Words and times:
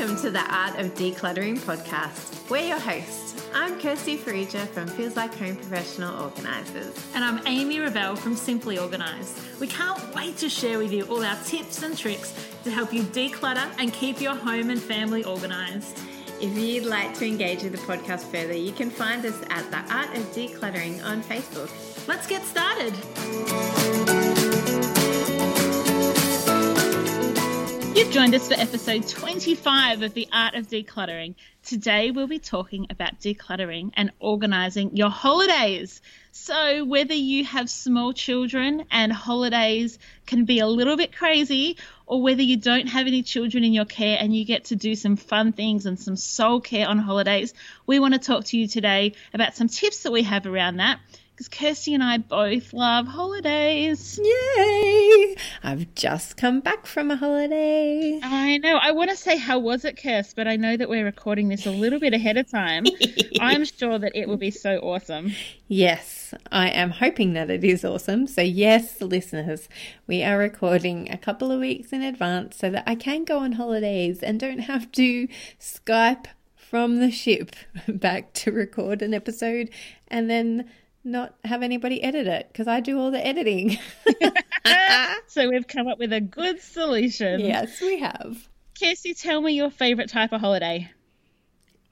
Welcome 0.00 0.16
to 0.22 0.30
the 0.30 0.40
Art 0.40 0.78
of 0.78 0.94
Decluttering 0.94 1.58
podcast. 1.58 2.48
We're 2.48 2.68
your 2.68 2.80
hosts. 2.80 3.46
I'm 3.52 3.78
Kirsty 3.78 4.16
Farrugia 4.16 4.66
from 4.68 4.86
Feels 4.86 5.14
Like 5.14 5.34
Home 5.34 5.56
Professional 5.56 6.22
Organisers. 6.22 6.96
And 7.14 7.22
I'm 7.22 7.46
Amy 7.46 7.80
Revell 7.80 8.16
from 8.16 8.34
Simply 8.34 8.78
Organised. 8.78 9.38
We 9.60 9.66
can't 9.66 10.02
wait 10.14 10.38
to 10.38 10.48
share 10.48 10.78
with 10.78 10.90
you 10.90 11.04
all 11.04 11.22
our 11.22 11.36
tips 11.44 11.82
and 11.82 11.98
tricks 11.98 12.32
to 12.64 12.70
help 12.70 12.94
you 12.94 13.02
declutter 13.02 13.70
and 13.78 13.92
keep 13.92 14.22
your 14.22 14.34
home 14.34 14.70
and 14.70 14.80
family 14.80 15.22
organised. 15.22 15.98
If 16.40 16.56
you'd 16.56 16.86
like 16.86 17.12
to 17.18 17.26
engage 17.26 17.62
with 17.62 17.72
the 17.72 17.78
podcast 17.80 18.22
further, 18.22 18.54
you 18.56 18.72
can 18.72 18.88
find 18.88 19.22
us 19.26 19.38
at 19.50 19.70
The 19.70 19.94
Art 19.94 20.16
of 20.16 20.24
Decluttering 20.32 21.04
on 21.04 21.22
Facebook. 21.22 21.68
Let's 22.08 22.26
get 22.26 22.42
started. 22.44 22.94
You've 28.00 28.12
joined 28.12 28.34
us 28.34 28.48
for 28.48 28.54
episode 28.54 29.06
25 29.06 30.00
of 30.00 30.14
The 30.14 30.26
Art 30.32 30.54
of 30.54 30.68
Decluttering. 30.68 31.34
Today 31.62 32.10
we'll 32.10 32.26
be 32.26 32.38
talking 32.38 32.86
about 32.88 33.20
decluttering 33.20 33.90
and 33.92 34.10
organising 34.18 34.96
your 34.96 35.10
holidays. 35.10 36.00
So, 36.32 36.82
whether 36.86 37.12
you 37.12 37.44
have 37.44 37.68
small 37.68 38.14
children 38.14 38.86
and 38.90 39.12
holidays 39.12 39.98
can 40.24 40.46
be 40.46 40.60
a 40.60 40.66
little 40.66 40.96
bit 40.96 41.14
crazy, 41.14 41.76
or 42.06 42.22
whether 42.22 42.40
you 42.40 42.56
don't 42.56 42.86
have 42.86 43.06
any 43.06 43.22
children 43.22 43.64
in 43.64 43.74
your 43.74 43.84
care 43.84 44.16
and 44.18 44.34
you 44.34 44.46
get 44.46 44.64
to 44.66 44.76
do 44.76 44.94
some 44.94 45.16
fun 45.16 45.52
things 45.52 45.84
and 45.84 46.00
some 46.00 46.16
soul 46.16 46.58
care 46.58 46.88
on 46.88 46.98
holidays, 46.98 47.52
we 47.86 48.00
want 48.00 48.14
to 48.14 48.18
talk 48.18 48.46
to 48.46 48.56
you 48.56 48.66
today 48.66 49.12
about 49.34 49.54
some 49.54 49.68
tips 49.68 50.04
that 50.04 50.10
we 50.10 50.22
have 50.22 50.46
around 50.46 50.78
that 50.78 51.00
because 51.40 51.48
Kirsty 51.58 51.94
and 51.94 52.02
I 52.04 52.18
both 52.18 52.74
love 52.74 53.06
holidays. 53.06 54.20
Yay! 54.22 55.36
I've 55.62 55.94
just 55.94 56.36
come 56.36 56.60
back 56.60 56.84
from 56.84 57.10
a 57.10 57.16
holiday. 57.16 58.20
I 58.22 58.58
know. 58.58 58.76
I 58.76 58.90
want 58.90 59.08
to 59.08 59.16
say, 59.16 59.38
how 59.38 59.58
was 59.58 59.86
it, 59.86 59.96
Kirst? 59.96 60.34
But 60.36 60.46
I 60.46 60.56
know 60.56 60.76
that 60.76 60.90
we're 60.90 61.04
recording 61.04 61.48
this 61.48 61.64
a 61.64 61.70
little 61.70 61.98
bit 61.98 62.12
ahead 62.12 62.36
of 62.36 62.50
time. 62.50 62.84
I'm 63.40 63.64
sure 63.64 63.98
that 63.98 64.12
it 64.14 64.28
will 64.28 64.36
be 64.36 64.50
so 64.50 64.80
awesome. 64.80 65.32
Yes, 65.66 66.34
I 66.52 66.68
am 66.68 66.90
hoping 66.90 67.32
that 67.32 67.48
it 67.48 67.64
is 67.64 67.86
awesome. 67.86 68.26
So, 68.26 68.42
yes, 68.42 69.00
listeners, 69.00 69.66
we 70.06 70.22
are 70.22 70.36
recording 70.36 71.10
a 71.10 71.16
couple 71.16 71.50
of 71.50 71.60
weeks 71.60 71.90
in 71.90 72.02
advance 72.02 72.58
so 72.58 72.68
that 72.68 72.84
I 72.86 72.96
can 72.96 73.24
go 73.24 73.38
on 73.38 73.52
holidays 73.52 74.22
and 74.22 74.38
don't 74.38 74.58
have 74.58 74.92
to 74.92 75.26
Skype 75.58 76.26
from 76.54 76.98
the 76.98 77.10
ship 77.10 77.56
back 77.88 78.34
to 78.34 78.52
record 78.52 79.00
an 79.00 79.14
episode 79.14 79.70
and 80.08 80.28
then 80.28 80.70
not 81.04 81.34
have 81.44 81.62
anybody 81.62 82.02
edit 82.02 82.26
it 82.26 82.48
because 82.48 82.68
I 82.68 82.80
do 82.80 82.98
all 82.98 83.10
the 83.10 83.24
editing. 83.24 83.78
so 85.26 85.48
we've 85.48 85.66
come 85.66 85.88
up 85.88 85.98
with 85.98 86.12
a 86.12 86.20
good 86.20 86.60
solution. 86.60 87.40
Yes, 87.40 87.80
we 87.80 88.00
have. 88.00 88.48
Kirsty, 88.78 89.14
tell 89.14 89.40
me 89.40 89.52
your 89.52 89.70
favorite 89.70 90.10
type 90.10 90.32
of 90.32 90.40
holiday. 90.40 90.90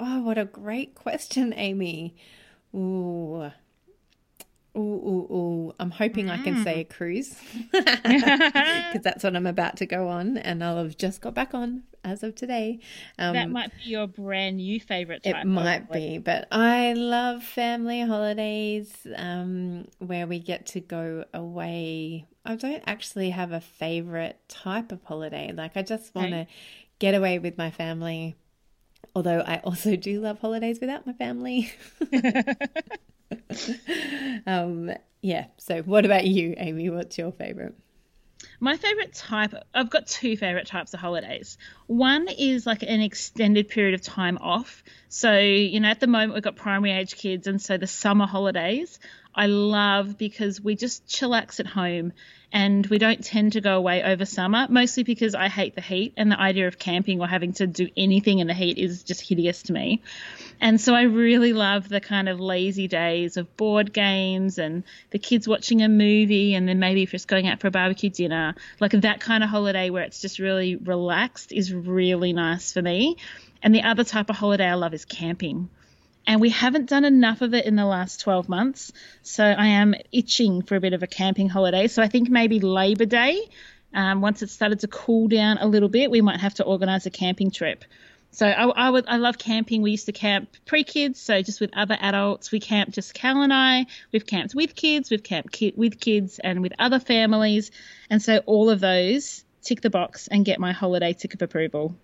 Oh, 0.01 0.23
what 0.23 0.39
a 0.39 0.45
great 0.45 0.95
question, 0.95 1.53
Amy. 1.57 2.15
Ooh. 2.75 3.51
Ooh, 4.79 4.81
ooh, 4.81 5.35
ooh. 5.35 5.75
I'm 5.81 5.91
hoping 5.91 6.27
mm. 6.27 6.39
I 6.39 6.43
can 6.43 6.63
say 6.63 6.81
a 6.81 6.85
mm. 6.85 6.91
cruise 6.91 7.35
because 7.73 9.03
that's 9.03 9.25
what 9.25 9.35
I'm 9.35 9.47
about 9.47 9.77
to 9.79 9.87
go 9.87 10.09
on, 10.09 10.39
and 10.39 10.63
I'll 10.63 10.79
have 10.79 10.97
just 10.97 11.21
got 11.21 11.35
back 11.35 11.53
on 11.53 11.83
as 12.05 12.23
of 12.23 12.35
today. 12.37 12.79
Um, 13.19 13.35
that 13.35 13.51
might 13.51 13.73
be 13.77 13.91
your 13.91 14.07
brand 14.07 14.59
new 14.59 14.79
favorite. 14.81 15.23
it 15.25 15.45
might 15.45 15.91
be, 15.91 16.19
but 16.19 16.47
I 16.53 16.93
love 16.93 17.43
family 17.43 18.03
holidays 18.03 18.93
um, 19.17 19.87
where 19.99 20.27
we 20.27 20.39
get 20.39 20.67
to 20.67 20.81
go 20.81 21.25
away. 21.35 22.27
I 22.45 22.55
don't 22.55 22.83
actually 22.87 23.31
have 23.31 23.53
a 23.53 23.61
favorite 23.61 24.39
type 24.49 24.93
of 24.93 25.03
holiday. 25.03 25.53
Like 25.53 25.77
I 25.77 25.83
just 25.83 26.15
want 26.15 26.31
to 26.31 26.47
get 26.99 27.15
away 27.15 27.39
with 27.39 27.59
my 27.59 27.71
family. 27.71 28.37
Although 29.15 29.41
I 29.41 29.61
also 29.65 29.97
do 29.97 30.21
love 30.21 30.39
holidays 30.39 30.79
without 30.81 31.07
my 31.07 31.13
family. 31.15 31.73
um, 34.47 34.91
yeah. 35.23 35.47
So, 35.59 35.83
what 35.83 36.05
about 36.05 36.25
you, 36.25 36.55
Amy? 36.57 36.91
What's 36.91 37.19
your 37.19 37.33
favorite? 37.33 37.75
My 38.61 38.77
favorite 38.77 39.15
type, 39.15 39.55
I've 39.75 39.91
got 39.91 40.07
two 40.07 40.37
favorite 40.37 40.67
types 40.67 40.95
of 40.95 41.01
holidays. 41.01 41.59
One 41.87 42.29
is 42.29 42.67
like 42.67 42.83
an 42.83 43.01
extended 43.01 43.69
period 43.69 43.95
of 43.95 44.03
time 44.03 44.39
off. 44.41 44.83
So, 45.09 45.39
you 45.39 45.81
know, 45.81 45.89
at 45.89 46.01
the 46.01 46.07
moment 46.07 46.35
we've 46.35 46.43
got 46.43 46.57
primary 46.57 46.93
age 46.93 47.17
kids, 47.17 47.47
and 47.47 47.61
so 47.61 47.77
the 47.79 47.87
summer 47.87 48.27
holidays 48.27 48.99
I 49.39 49.47
love 49.47 50.19
because 50.19 50.61
we 50.61 50.75
just 50.75 51.07
chillax 51.07 51.61
at 51.61 51.67
home 51.67 52.13
and 52.51 52.85
we 52.87 52.99
don't 52.99 53.23
tend 53.23 53.53
to 53.53 53.61
go 53.61 53.77
away 53.77 54.03
over 54.03 54.25
summer, 54.25 54.67
mostly 54.69 55.05
because 55.05 55.37
I 55.37 55.49
hate 55.49 55.77
the 55.77 55.81
heat 55.81 56.15
and 56.17 56.33
the 56.33 56.41
idea 56.41 56.67
of 56.67 56.77
camping 56.77 57.21
or 57.21 57.29
having 57.29 57.53
to 57.55 57.67
do 57.69 57.89
anything 57.97 58.41
in 58.41 58.49
the 58.49 58.55
heat 58.55 58.79
is 58.79 59.05
just 59.05 59.21
hideous 59.21 59.63
to 59.65 59.73
me. 59.73 60.03
And 60.61 60.81
so 60.81 60.93
I 60.93 61.03
really 61.03 61.53
love 61.53 61.89
the 61.89 62.01
kind 62.01 62.29
of 62.29 62.41
lazy 62.41 62.89
days 62.89 63.37
of 63.37 63.57
board 63.57 63.93
games 63.93 64.59
and 64.59 64.83
the 65.11 65.21
kids 65.21 65.47
watching 65.47 65.83
a 65.83 65.89
movie 65.89 66.55
and 66.55 66.67
then 66.67 66.81
maybe 66.81 67.07
just 67.07 67.29
going 67.29 67.47
out 67.47 67.61
for 67.61 67.69
a 67.69 67.71
barbecue 67.71 68.11
dinner. 68.11 68.57
Like 68.81 68.91
that 68.93 69.21
kind 69.21 69.45
of 69.45 69.51
holiday 69.51 69.91
where 69.91 70.03
it's 70.03 70.21
just 70.21 70.41
really 70.41 70.75
relaxed 70.75 71.53
is 71.53 71.73
really 71.73 72.33
nice 72.33 72.73
for 72.73 72.83
me. 72.83 73.19
And 73.63 73.75
the 73.75 73.83
other 73.83 74.05
type 74.05 74.31
of 74.31 74.37
holiday 74.37 74.67
I 74.67 74.75
love 74.75 74.95
is 74.95 75.05
camping 75.05 75.69
and 76.29 76.43
we 76.43 76.51
haven't 76.51 76.91
done 76.91 77.07
enough 77.07 77.41
of 77.41 77.55
it 77.55 77.65
in 77.65 77.75
the 77.75 77.87
last 77.87 78.21
12 78.21 78.51
months. 78.51 78.93
So 79.23 79.43
I 79.43 79.67
am 79.67 79.95
itching 80.13 80.61
for 80.61 80.77
a 80.77 80.81
bit 80.81 80.93
of 80.93 81.03
a 81.03 81.07
camping 81.07 81.49
holiday. 81.49 81.89
So 81.89 82.03
I 82.03 82.09
think 82.09 82.29
maybe 82.29 82.61
Labor 82.61 83.07
Day, 83.07 83.49
um, 83.95 84.21
once 84.21 84.43
it 84.43 84.51
started 84.51 84.81
to 84.81 84.89
cool 84.89 85.29
down 85.29 85.57
a 85.57 85.67
little 85.67 85.89
bit, 85.89 86.11
we 86.11 86.21
might 86.21 86.41
have 86.41 86.53
to 86.55 86.65
organise 86.65 87.07
a 87.07 87.11
camping 87.11 87.51
trip. 87.51 87.83
So 88.31 88.47
I, 88.47 88.69
I, 88.69 88.91
would 88.91 89.07
I 89.09 89.17
love 89.17 89.39
camping. 89.39 89.81
We 89.81 89.93
used 89.93 90.05
to 90.05 90.13
camp 90.13 90.55
pre-kids, 90.67 91.19
so 91.19 91.41
just 91.41 91.63
with 91.63 91.71
other 91.75 91.97
adults. 91.99 92.53
We 92.53 92.61
camped 92.61 92.93
just 92.93 93.15
Cal 93.15 93.41
and 93.41 93.53
I. 93.53 93.87
We've 94.13 94.27
camped 94.27 94.55
with 94.55 94.77
kids. 94.77 95.11
We've 95.11 95.23
camped 95.23 95.51
ki- 95.51 95.73
with 95.77 95.99
kids 95.99 96.39
and 96.39 96.61
with 96.61 96.75
other 96.79 97.01
families. 97.01 97.71
And 98.11 98.21
so 98.21 98.43
all 98.45 98.69
of 98.69 98.81
those 98.81 99.45
tick 99.63 99.81
the 99.81 99.89
box 99.89 100.29
and 100.29 100.45
get 100.45 100.61
my 100.61 100.73
holiday 100.73 101.15
tick 101.15 101.33
of 101.33 101.41
approval. 101.41 101.97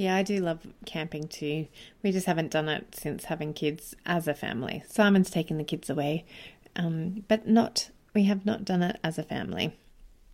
Yeah, 0.00 0.16
I 0.16 0.22
do 0.22 0.38
love 0.38 0.66
camping 0.86 1.28
too. 1.28 1.66
We 2.02 2.10
just 2.10 2.24
haven't 2.24 2.50
done 2.50 2.70
it 2.70 2.94
since 2.94 3.26
having 3.26 3.52
kids 3.52 3.94
as 4.06 4.28
a 4.28 4.32
family. 4.32 4.82
Simon's 4.88 5.28
taken 5.28 5.58
the 5.58 5.64
kids 5.64 5.90
away, 5.90 6.24
um, 6.74 7.22
but 7.28 7.46
not. 7.46 7.90
We 8.14 8.24
have 8.24 8.46
not 8.46 8.64
done 8.64 8.82
it 8.82 8.98
as 9.04 9.18
a 9.18 9.22
family. 9.22 9.76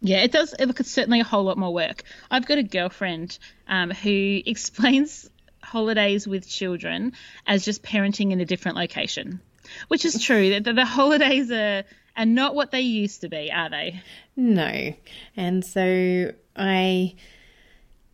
Yeah, 0.01 0.23
it 0.23 0.31
does. 0.31 0.55
Look, 0.61 0.79
it's 0.79 0.93
certainly 0.93 1.19
a 1.19 1.25
whole 1.25 1.43
lot 1.43 1.59
more 1.59 1.75
work. 1.75 2.05
I've 2.31 2.47
got 2.47 2.59
a 2.59 2.63
girlfriend 2.63 3.41
um, 3.67 3.91
who 3.91 4.41
explains 4.47 5.29
holidays 5.65 6.29
with 6.29 6.49
children 6.49 7.15
as 7.45 7.65
just 7.65 7.83
parenting 7.83 8.31
in 8.31 8.41
a 8.41 8.45
different 8.45 8.77
location, 8.77 9.41
which 9.89 10.05
is 10.05 10.23
true. 10.23 10.51
That 10.51 10.63
the, 10.63 10.75
the 10.75 10.85
holidays 10.85 11.51
are 11.51 11.83
and 12.15 12.37
not 12.37 12.55
what 12.55 12.71
they 12.71 12.83
used 12.83 13.23
to 13.23 13.29
be, 13.29 13.51
are 13.51 13.69
they? 13.69 14.01
No. 14.37 14.95
And 15.37 15.65
so 15.65 16.35
I 16.55 17.17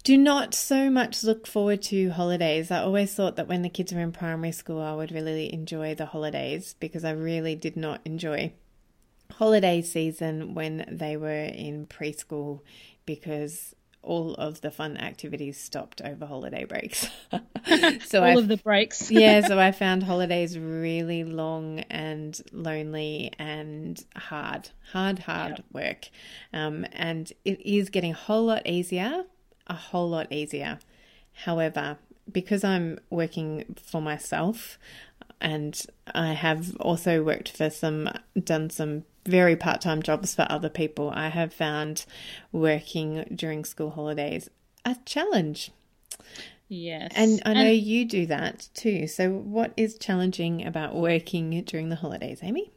do 0.03 0.17
not 0.17 0.55
so 0.55 0.91
much 0.91 1.23
look 1.23 1.47
forward 1.47 1.83
to 1.83 2.11
holidays. 2.11 2.71
I 2.71 2.81
always 2.81 3.15
thought 3.15 3.37
that 3.37 3.49
when 3.49 3.63
the 3.63 3.69
kids 3.69 3.93
were 3.93 4.01
in 4.01 4.13
primary 4.13 4.53
school, 4.53 4.81
I 4.81 4.95
would 4.95 5.13
really 5.13 5.53
enjoy 5.53 5.95
the 5.95 6.07
holidays 6.07 6.75
because 6.81 7.05
I 7.05 7.13
really 7.13 7.55
did 7.55 7.77
not 7.77 8.01
enjoy 8.05 8.53
holiday 9.33 9.81
season 9.81 10.55
when 10.55 10.85
they 10.91 11.17
were 11.17 11.45
in 11.45 11.87
preschool 11.87 12.61
because 13.07 13.75
all 14.03 14.35
of 14.35 14.61
the 14.61 14.71
fun 14.71 14.97
activities 14.97 15.59
stopped 15.59 16.03
over 16.03 16.27
holiday 16.27 16.65
breaks. 16.65 17.07
so 18.05 18.21
all 18.21 18.31
I, 18.31 18.35
of 18.35 18.49
the 18.49 18.57
breaks. 18.57 19.11
yeah, 19.11 19.41
so 19.47 19.59
I 19.59 19.71
found 19.73 20.03
holidays 20.03 20.59
really 20.59 21.23
long 21.25 21.81
and 21.81 22.41
lonely 22.51 23.33
and 23.39 24.05
hard, 24.17 24.71
hard, 24.93 25.21
hard 25.21 25.59
yep. 25.59 25.65
work. 25.73 26.09
Um, 26.53 26.85
and 26.93 27.33
it 27.45 27.61
is 27.65 27.91
getting 27.91 28.11
a 28.11 28.17
whole 28.17 28.45
lot 28.45 28.67
easier, 28.67 29.25
a 29.67 29.75
whole 29.75 30.09
lot 30.09 30.33
easier. 30.33 30.79
However, 31.45 31.99
because 32.31 32.65
I'm 32.65 32.99
working 33.11 33.77
for 33.83 34.01
myself, 34.01 34.79
and 35.41 35.85
I 36.15 36.33
have 36.33 36.77
also 36.77 37.23
worked 37.23 37.51
for 37.51 37.71
some, 37.71 38.09
done 38.39 38.71
some 38.71 39.05
very 39.25 39.57
part 39.57 39.81
time 39.81 40.03
jobs 40.03 40.35
for 40.35 40.47
other 40.49 40.69
people, 40.69 41.11
I 41.11 41.29
have 41.29 41.53
found 41.53 42.05
working 42.53 43.25
during 43.35 43.65
school 43.65 43.91
holidays 43.91 44.49
a 44.85 44.97
challenge. 45.05 45.71
Yes. 46.69 47.13
And 47.15 47.43
I 47.45 47.53
know 47.53 47.61
and 47.61 47.77
you 47.77 48.05
do 48.05 48.27
that 48.27 48.69
too. 48.75 49.07
So, 49.07 49.31
what 49.31 49.73
is 49.77 49.99
challenging 49.99 50.65
about 50.65 50.95
working 50.95 51.63
during 51.65 51.91
the 51.91 51.97
holidays, 51.97 52.41
Amy? 52.43 52.73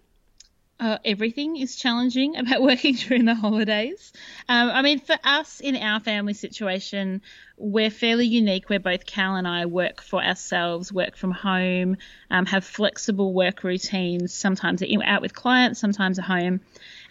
Uh, 0.80 0.98
everything 1.06 1.56
is 1.56 1.76
challenging 1.76 2.36
about 2.36 2.62
working 2.70 2.96
during 2.96 3.26
the 3.26 3.36
holidays. 3.36 4.12
Um, 4.50 4.70
I 4.70 4.82
mean, 4.82 5.00
for 5.00 5.18
us 5.24 5.62
in 5.62 5.76
our 5.76 6.00
family 6.00 6.34
situation, 6.34 7.22
we're 7.58 7.90
fairly 7.90 8.26
unique. 8.26 8.70
Where 8.70 8.80
both 8.80 9.06
Cal 9.06 9.36
and 9.36 9.48
I 9.48 9.66
work 9.66 10.02
for 10.02 10.24
ourselves, 10.24 10.92
work 10.92 11.16
from 11.16 11.32
home, 11.32 11.98
um, 12.30 12.46
have 12.46 12.66
flexible 12.66 13.34
work 13.34 13.64
routines. 13.64 14.34
Sometimes 14.34 14.82
out 15.04 15.22
with 15.22 15.34
clients, 15.34 15.80
sometimes 15.80 16.20
at 16.20 16.26
home. 16.26 16.62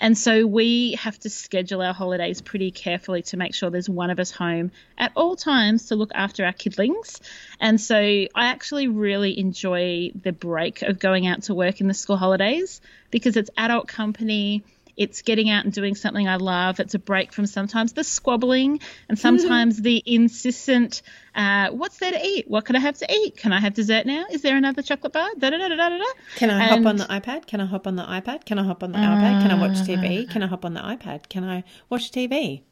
And 0.00 0.18
so 0.18 0.46
we 0.46 0.92
have 1.00 1.18
to 1.20 1.30
schedule 1.30 1.80
our 1.80 1.94
holidays 1.94 2.42
pretty 2.42 2.70
carefully 2.70 3.22
to 3.22 3.36
make 3.36 3.54
sure 3.54 3.70
there's 3.70 3.88
one 3.88 4.10
of 4.10 4.18
us 4.18 4.30
home 4.30 4.72
at 4.98 5.12
all 5.14 5.36
times 5.36 5.86
to 5.86 5.96
look 5.96 6.10
after 6.14 6.44
our 6.44 6.52
kidlings. 6.52 7.20
And 7.60 7.80
so 7.80 7.96
I 7.96 8.28
actually 8.34 8.88
really 8.88 9.38
enjoy 9.38 10.10
the 10.20 10.32
break 10.32 10.82
of 10.82 10.98
going 10.98 11.26
out 11.26 11.44
to 11.44 11.54
work 11.54 11.80
in 11.80 11.88
the 11.88 11.94
school 11.94 12.16
holidays 12.16 12.80
because 13.10 13.36
it's 13.36 13.50
adult 13.56 13.88
company 13.88 14.64
it's 14.96 15.22
getting 15.22 15.50
out 15.50 15.64
and 15.64 15.72
doing 15.72 15.94
something 15.94 16.28
I 16.28 16.36
love. 16.36 16.80
It's 16.80 16.94
a 16.94 16.98
break 16.98 17.32
from 17.32 17.46
sometimes 17.46 17.92
the 17.92 18.04
squabbling 18.04 18.80
and 19.08 19.18
sometimes 19.18 19.80
the 19.80 20.02
insistent, 20.04 21.02
uh, 21.34 21.70
what's 21.70 21.98
there 21.98 22.12
to 22.12 22.26
eat? 22.26 22.48
What 22.48 22.64
can 22.64 22.76
I 22.76 22.80
have 22.80 22.98
to 22.98 23.12
eat? 23.12 23.36
Can 23.36 23.52
I 23.52 23.60
have 23.60 23.74
dessert 23.74 24.06
now? 24.06 24.24
Is 24.30 24.42
there 24.42 24.56
another 24.56 24.82
chocolate 24.82 25.12
bar? 25.12 25.28
Da, 25.38 25.50
da, 25.50 25.58
da, 25.58 25.68
da, 25.68 25.76
da, 25.76 25.98
da. 25.98 26.04
Can 26.36 26.50
I 26.50 26.60
and, 26.60 26.84
hop 26.84 26.90
on 26.90 26.96
the 26.96 27.04
iPad? 27.04 27.46
Can 27.46 27.60
I 27.60 27.66
hop 27.66 27.86
on 27.86 27.96
the 27.96 28.04
iPad? 28.04 28.44
Can 28.44 28.58
I 28.58 28.64
hop 28.64 28.82
on 28.82 28.92
the 28.92 28.98
uh, 28.98 29.02
iPad? 29.02 29.42
Can 29.42 29.50
I 29.50 29.60
watch 29.60 29.78
TV? 29.78 30.30
Can 30.30 30.42
I 30.42 30.46
hop 30.46 30.64
on 30.64 30.74
the 30.74 30.80
iPad? 30.80 31.28
Can 31.28 31.44
I 31.44 31.64
watch 31.90 32.10
TV? 32.10 32.62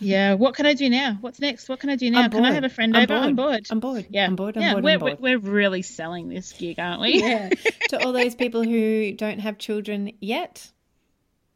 Yeah, 0.00 0.34
what 0.34 0.54
can 0.54 0.66
I 0.66 0.74
do 0.74 0.88
now? 0.88 1.18
What's 1.20 1.40
next? 1.40 1.68
What 1.68 1.80
can 1.80 1.90
I 1.90 1.96
do 1.96 2.10
now? 2.10 2.28
Can 2.28 2.44
I 2.44 2.52
have 2.52 2.64
a 2.64 2.68
friend 2.68 2.96
I'm 2.96 3.02
over? 3.02 3.08
Bored. 3.12 3.26
I'm 3.26 3.34
bored. 3.34 3.66
I'm 3.70 3.80
bored. 3.80 4.06
Yeah, 4.10 4.26
I'm 4.26 4.36
bored. 4.36 4.56
I'm 4.56 4.62
yeah, 4.62 4.72
bored. 4.74 4.84
We're, 4.84 4.92
I'm 4.92 5.00
bored. 5.00 5.16
we're 5.20 5.38
really 5.38 5.82
selling 5.82 6.28
this 6.28 6.52
gig, 6.52 6.78
aren't 6.78 7.00
we? 7.00 7.20
Yeah. 7.20 7.50
to 7.88 8.04
all 8.04 8.12
those 8.12 8.34
people 8.34 8.62
who 8.62 9.12
don't 9.12 9.40
have 9.40 9.58
children 9.58 10.12
yet, 10.20 10.70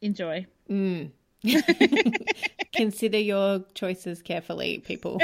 enjoy. 0.00 0.46
Mm. 0.70 1.10
Consider 2.74 3.18
your 3.18 3.64
choices 3.74 4.22
carefully, 4.22 4.78
people. 4.78 5.20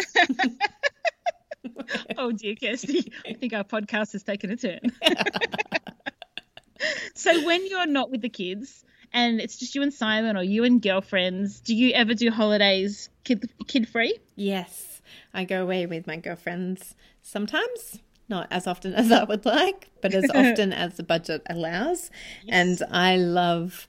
oh 2.19 2.33
dear, 2.33 2.55
Kirsty. 2.55 3.13
I 3.27 3.35
think 3.35 3.53
our 3.53 3.65
podcast 3.65 4.13
has 4.13 4.23
taken 4.23 4.51
a 4.51 4.57
turn. 4.57 4.81
so 7.15 7.45
when 7.45 7.67
you're 7.67 7.87
not 7.87 8.11
with 8.11 8.21
the 8.21 8.29
kids 8.29 8.85
and 9.13 9.41
it's 9.41 9.59
just 9.59 9.75
you 9.75 9.83
and 9.83 9.93
Simon 9.93 10.37
or 10.37 10.43
you 10.43 10.65
and 10.65 10.81
girlfriends, 10.81 11.61
do 11.61 11.75
you 11.75 11.93
ever 11.93 12.15
do 12.15 12.31
holidays 12.31 13.09
kid 13.25 13.51
kid 13.67 13.89
free? 13.89 14.19
Yes. 14.37 15.01
I 15.35 15.45
go 15.45 15.63
away 15.63 15.87
with 15.87 16.07
my 16.07 16.17
girlfriends 16.17 16.95
sometimes 17.23 17.99
not 18.29 18.47
as 18.51 18.67
often 18.67 18.95
as 18.95 19.13
I 19.13 19.25
would 19.25 19.45
like, 19.45 19.91
but 20.01 20.15
as 20.15 20.31
often 20.31 20.73
as 20.73 20.97
the 20.97 21.03
budget 21.03 21.43
allows. 21.51 22.11
Yes. 22.45 22.81
And 22.81 22.83
I 22.91 23.17
love 23.17 23.87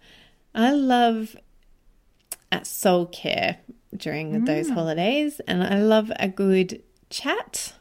I 0.55 0.71
love 0.71 1.35
at 2.51 2.67
soul 2.67 3.07
care 3.07 3.57
during 3.95 4.41
mm. 4.41 4.45
those 4.45 4.69
holidays, 4.69 5.41
and 5.47 5.63
I 5.63 5.79
love 5.79 6.11
a 6.19 6.27
good 6.27 6.83
chat, 7.09 7.73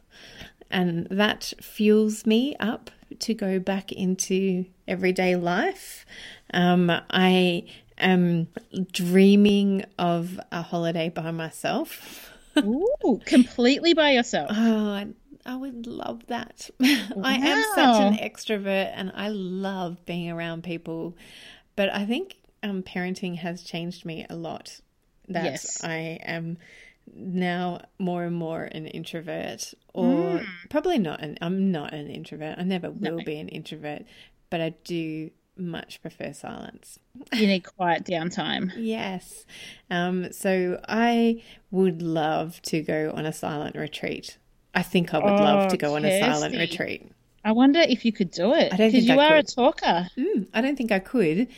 and 0.71 1.07
that 1.11 1.53
fuels 1.61 2.27
me 2.27 2.57
up 2.61 2.91
to 3.21 3.35
go 3.35 3.59
back 3.59 3.93
into 3.93 4.67
everyday 4.89 5.37
life. 5.37 6.07
Um, 6.53 6.91
I 7.11 7.65
am 7.99 8.49
dreaming 8.91 9.85
of 9.99 10.41
a 10.51 10.63
holiday 10.63 11.09
by 11.09 11.31
myself. 11.31 12.31
Ooh, 12.59 13.21
completely 13.25 13.95
by 13.95 14.13
yourself. 14.13 14.51
Oh, 14.53 14.89
I, 14.89 15.09
I 15.47 15.57
would 15.57 15.87
love 15.87 16.27
that. 16.27 16.69
Wow. 16.79 17.07
I 17.25 17.35
am 17.35 17.63
such 17.75 18.01
an 18.03 18.15
extrovert 18.17 18.93
and 18.95 19.13
I 19.15 19.29
love 19.29 20.05
being 20.05 20.31
around 20.31 20.63
people. 20.63 21.17
But 21.77 21.93
I 21.93 22.05
think 22.05 22.37
um, 22.63 22.83
parenting 22.83 23.37
has 23.39 23.63
changed 23.63 24.05
me 24.05 24.27
a 24.29 24.37
lot. 24.37 24.81
That 25.29 25.45
yes. 25.45 25.83
I 25.85 26.19
am 26.23 26.59
now 27.15 27.81
more 27.99 28.25
and 28.25 28.37
more 28.37 28.65
an 28.65 28.87
introvert, 28.87 29.75
or 29.93 30.05
mm. 30.05 30.47
probably 30.71 30.99
not 30.99 31.21
an. 31.21 31.39
I'm 31.41 31.71
not 31.71 31.93
an 31.93 32.09
introvert. 32.09 32.59
I 32.59 32.63
never 32.63 32.91
will 32.91 33.19
no. 33.19 33.25
be 33.25 33.39
an 33.39 33.49
introvert, 33.49 34.03
but 34.51 34.61
I 34.61 34.71
do 34.85 35.31
much 35.57 36.01
prefer 36.03 36.33
silence. 36.33 36.99
You 37.33 37.47
need 37.47 37.65
quiet 37.65 38.05
downtime. 38.05 38.73
yes. 38.77 39.45
Um, 39.91 40.33
so 40.33 40.81
I 40.89 41.43
would 41.71 42.03
love 42.03 42.61
to 42.63 42.83
go 42.83 43.13
on 43.15 43.27
a 43.27 43.33
silent 43.33 43.77
retreat. 43.77 44.39
I 44.75 44.83
think 44.83 45.13
I 45.13 45.19
would 45.19 45.41
oh, 45.41 45.45
love 45.45 45.71
to 45.71 45.77
go 45.77 45.97
on 45.97 46.03
Kirsty. 46.03 46.19
a 46.19 46.21
silent 46.21 46.57
retreat. 46.57 47.11
I 47.45 47.53
wonder 47.53 47.81
if 47.81 48.05
you 48.05 48.13
could 48.13 48.31
do 48.31 48.55
it. 48.55 48.73
I 48.73 48.77
don't 48.77 48.91
think 48.91 49.05
you 49.05 49.19
I 49.19 49.27
are 49.27 49.37
could. 49.37 49.49
a 49.51 49.55
talker. 49.55 50.09
Mm, 50.17 50.47
I 50.55 50.61
don't 50.61 50.77
think 50.77 50.93
I 50.93 51.01
could, 51.01 51.49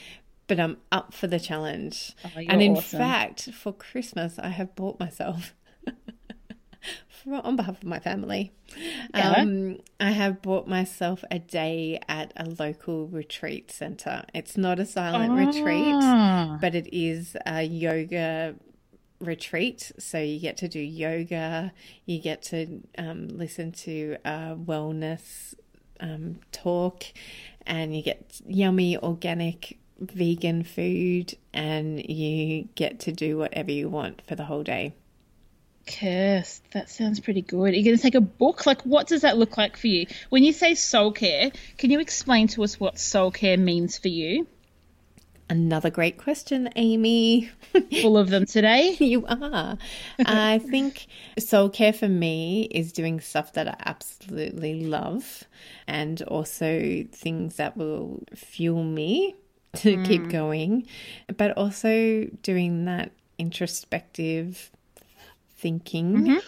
but 0.46 0.60
I'm 0.60 0.78
up 0.92 1.14
for 1.14 1.26
the 1.26 1.40
challenge. 1.40 2.14
Oh, 2.24 2.30
and 2.36 2.62
in 2.62 2.76
awesome. 2.76 2.98
fact, 2.98 3.50
for 3.52 3.72
Christmas, 3.72 4.38
I 4.38 4.48
have 4.48 4.74
bought 4.74 5.00
myself. 5.00 5.54
for, 7.08 7.34
on 7.44 7.56
behalf 7.56 7.82
of 7.82 7.84
my 7.84 7.98
family, 7.98 8.52
yeah. 9.14 9.32
um, 9.32 9.78
I 9.98 10.10
have 10.10 10.42
bought 10.42 10.68
myself 10.68 11.24
a 11.30 11.38
day 11.38 11.98
at 12.08 12.32
a 12.36 12.44
local 12.44 13.08
retreat 13.08 13.70
center. 13.70 14.24
It's 14.34 14.56
not 14.56 14.78
a 14.78 14.86
silent 14.86 15.32
oh. 15.32 15.46
retreat, 15.46 16.60
but 16.60 16.74
it 16.74 16.94
is 16.94 17.36
a 17.46 17.62
yoga 17.62 18.54
retreat. 19.20 19.92
So 19.98 20.18
you 20.18 20.38
get 20.40 20.58
to 20.58 20.68
do 20.68 20.80
yoga, 20.80 21.72
you 22.04 22.20
get 22.20 22.42
to 22.44 22.82
um, 22.98 23.28
listen 23.28 23.72
to 23.72 24.16
a 24.24 24.56
wellness 24.56 25.54
um, 26.00 26.40
talk, 26.52 27.04
and 27.66 27.96
you 27.96 28.02
get 28.02 28.40
yummy 28.46 28.98
organic 28.98 29.78
vegan 29.98 30.62
food 30.64 31.34
and 31.52 32.04
you 32.04 32.68
get 32.74 33.00
to 33.00 33.12
do 33.12 33.38
whatever 33.38 33.70
you 33.70 33.88
want 33.88 34.22
for 34.26 34.34
the 34.34 34.44
whole 34.44 34.62
day. 34.62 34.94
Kirst, 35.86 36.62
that 36.72 36.88
sounds 36.88 37.20
pretty 37.20 37.42
good. 37.42 37.74
You're 37.74 37.84
going 37.84 37.96
to 37.96 38.02
take 38.02 38.14
a 38.14 38.20
book? 38.20 38.64
Like, 38.64 38.82
what 38.82 39.06
does 39.06 39.20
that 39.20 39.36
look 39.36 39.58
like 39.58 39.76
for 39.76 39.86
you? 39.86 40.06
When 40.30 40.42
you 40.42 40.52
say 40.52 40.74
soul 40.74 41.12
care, 41.12 41.50
can 41.76 41.90
you 41.90 42.00
explain 42.00 42.48
to 42.48 42.64
us 42.64 42.80
what 42.80 42.98
soul 42.98 43.30
care 43.30 43.58
means 43.58 43.98
for 43.98 44.08
you? 44.08 44.46
Another 45.50 45.90
great 45.90 46.16
question, 46.16 46.70
Amy. 46.74 47.50
Full 48.00 48.16
of 48.16 48.30
them 48.30 48.46
today. 48.46 48.96
you 48.98 49.26
are. 49.26 49.76
I 50.24 50.58
think 50.70 51.06
soul 51.38 51.68
care 51.68 51.92
for 51.92 52.08
me 52.08 52.62
is 52.70 52.92
doing 52.92 53.20
stuff 53.20 53.52
that 53.52 53.68
I 53.68 53.76
absolutely 53.84 54.86
love 54.86 55.44
and 55.86 56.22
also 56.22 57.04
things 57.12 57.56
that 57.56 57.76
will 57.76 58.22
fuel 58.34 58.82
me 58.82 59.34
to 59.76 59.96
mm. 59.96 60.04
keep 60.04 60.28
going, 60.28 60.86
but 61.36 61.56
also 61.56 62.24
doing 62.42 62.84
that 62.84 63.12
introspective 63.38 64.70
thinking, 65.56 66.14
mm-hmm. 66.14 66.38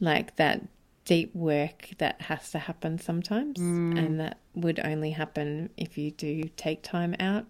like 0.00 0.36
that 0.36 0.62
deep 1.04 1.34
work 1.34 1.88
that 1.98 2.20
has 2.22 2.50
to 2.50 2.58
happen 2.58 2.98
sometimes, 2.98 3.58
mm. 3.58 3.98
and 3.98 4.20
that 4.20 4.38
would 4.54 4.80
only 4.84 5.10
happen 5.10 5.70
if 5.76 5.96
you 5.96 6.10
do 6.10 6.44
take 6.56 6.82
time 6.82 7.14
out. 7.20 7.46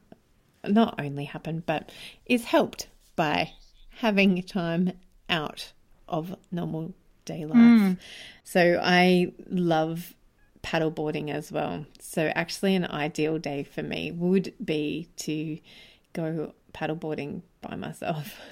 Not 0.66 1.00
only 1.00 1.24
happen, 1.24 1.62
but 1.64 1.90
is 2.26 2.46
helped 2.46 2.88
by 3.16 3.52
having 3.98 4.42
time 4.42 4.92
out 5.28 5.72
of 6.08 6.34
normal 6.50 6.94
day 7.24 7.44
life. 7.44 7.56
Mm. 7.56 7.98
So 8.44 8.80
I 8.82 9.32
love 9.50 10.14
paddleboarding 10.68 11.30
as 11.30 11.50
well. 11.50 11.86
So, 12.00 12.26
actually, 12.34 12.74
an 12.74 12.84
ideal 12.84 13.38
day 13.38 13.64
for 13.64 13.82
me 13.82 14.12
would 14.12 14.52
be 14.62 15.08
to 15.18 15.58
go 16.12 16.52
paddleboarding 16.74 17.42
by 17.60 17.76
myself. 17.76 18.34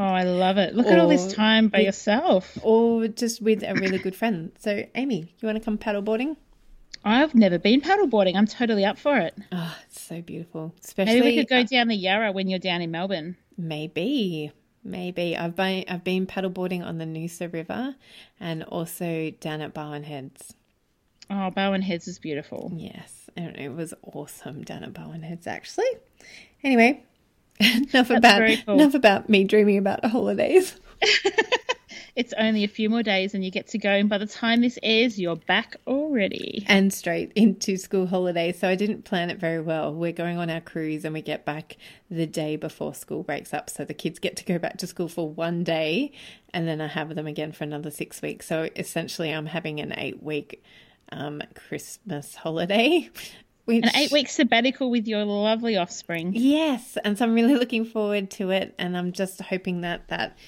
Oh, 0.00 0.04
I 0.04 0.22
love 0.22 0.58
it. 0.58 0.76
Look 0.76 0.86
at 0.86 1.00
all 1.00 1.08
this 1.08 1.32
time 1.34 1.66
by 1.70 1.78
with- 1.78 1.86
yourself. 1.86 2.56
Or 2.62 3.08
just 3.08 3.42
with 3.42 3.64
a 3.64 3.74
really 3.74 3.98
good 3.98 4.14
friend. 4.14 4.52
So, 4.60 4.84
Amy, 4.94 5.34
you 5.40 5.46
want 5.46 5.58
to 5.58 5.64
come 5.64 5.76
paddleboarding? 5.76 6.36
I've 7.04 7.34
never 7.34 7.58
been 7.58 7.80
paddleboarding. 7.80 8.36
I'm 8.36 8.46
totally 8.46 8.84
up 8.84 8.96
for 8.96 9.18
it. 9.18 9.34
Oh, 9.50 9.76
it's 9.88 10.00
so 10.00 10.22
beautiful. 10.22 10.72
Especially 10.84 11.14
Maybe 11.20 11.26
we 11.30 11.36
could 11.38 11.48
go 11.48 11.64
down 11.64 11.88
the 11.88 11.96
Yarra 11.96 12.30
when 12.30 12.46
you're 12.46 12.60
down 12.60 12.80
in 12.80 12.92
Melbourne. 12.92 13.36
Maybe, 13.56 14.52
maybe. 14.84 15.36
I've 15.36 15.56
been 15.56 15.84
I've 15.88 16.04
been 16.04 16.28
paddleboarding 16.28 16.84
on 16.86 16.98
the 16.98 17.04
Noosa 17.04 17.52
River, 17.52 17.96
and 18.38 18.62
also 18.62 19.32
down 19.40 19.62
at 19.62 19.74
Bowen 19.74 20.04
Heads. 20.04 20.54
Oh, 21.30 21.50
Bowen 21.50 21.82
Heads 21.82 22.08
is 22.08 22.18
beautiful. 22.18 22.72
Yes, 22.74 23.28
and 23.36 23.56
it 23.56 23.68
was 23.70 23.92
awesome 24.02 24.62
down 24.62 24.82
at 24.84 24.92
Bowen 24.94 25.22
Heads. 25.22 25.46
Actually, 25.46 25.88
anyway, 26.62 27.02
enough 27.60 28.10
about 28.10 28.38
very 28.38 28.56
cool. 28.58 28.74
enough 28.74 28.94
about 28.94 29.28
me 29.28 29.44
dreaming 29.44 29.78
about 29.78 30.04
holidays. 30.04 30.78
It's 32.18 32.34
only 32.36 32.64
a 32.64 32.68
few 32.68 32.90
more 32.90 33.04
days 33.04 33.32
and 33.32 33.44
you 33.44 33.50
get 33.52 33.68
to 33.68 33.78
go. 33.78 33.90
And 33.90 34.08
by 34.08 34.18
the 34.18 34.26
time 34.26 34.60
this 34.60 34.76
airs, 34.82 35.20
you're 35.20 35.36
back 35.36 35.76
already. 35.86 36.64
and 36.66 36.92
straight 36.92 37.30
into 37.36 37.76
school 37.76 38.08
holidays. 38.08 38.58
So 38.58 38.68
I 38.68 38.74
didn't 38.74 39.04
plan 39.04 39.30
it 39.30 39.38
very 39.38 39.60
well. 39.60 39.94
We're 39.94 40.10
going 40.10 40.36
on 40.36 40.50
our 40.50 40.60
cruise 40.60 41.04
and 41.04 41.14
we 41.14 41.22
get 41.22 41.44
back 41.44 41.76
the 42.10 42.26
day 42.26 42.56
before 42.56 42.92
school 42.92 43.22
breaks 43.22 43.54
up. 43.54 43.70
So 43.70 43.84
the 43.84 43.94
kids 43.94 44.18
get 44.18 44.34
to 44.38 44.44
go 44.44 44.58
back 44.58 44.78
to 44.78 44.88
school 44.88 45.06
for 45.06 45.28
one 45.28 45.62
day 45.62 46.10
and 46.52 46.66
then 46.66 46.80
I 46.80 46.88
have 46.88 47.14
them 47.14 47.28
again 47.28 47.52
for 47.52 47.62
another 47.62 47.92
six 47.92 48.20
weeks. 48.20 48.46
So 48.48 48.68
essentially, 48.74 49.30
I'm 49.30 49.46
having 49.46 49.78
an 49.78 49.94
eight 49.96 50.20
week 50.20 50.64
um, 51.12 51.42
Christmas 51.54 52.34
holiday. 52.34 53.10
Which, 53.64 53.84
An 53.84 53.90
eight 53.96 54.10
week 54.10 54.30
sabbatical 54.30 54.90
with 54.90 55.06
your 55.06 55.26
lovely 55.26 55.76
offspring. 55.76 56.32
Yes. 56.34 56.96
And 57.04 57.18
so 57.18 57.26
I'm 57.26 57.34
really 57.34 57.54
looking 57.54 57.84
forward 57.84 58.30
to 58.32 58.50
it. 58.50 58.74
And 58.78 58.96
I'm 58.96 59.12
just 59.12 59.42
hoping 59.42 59.82
that 59.82 60.08
that 60.08 60.38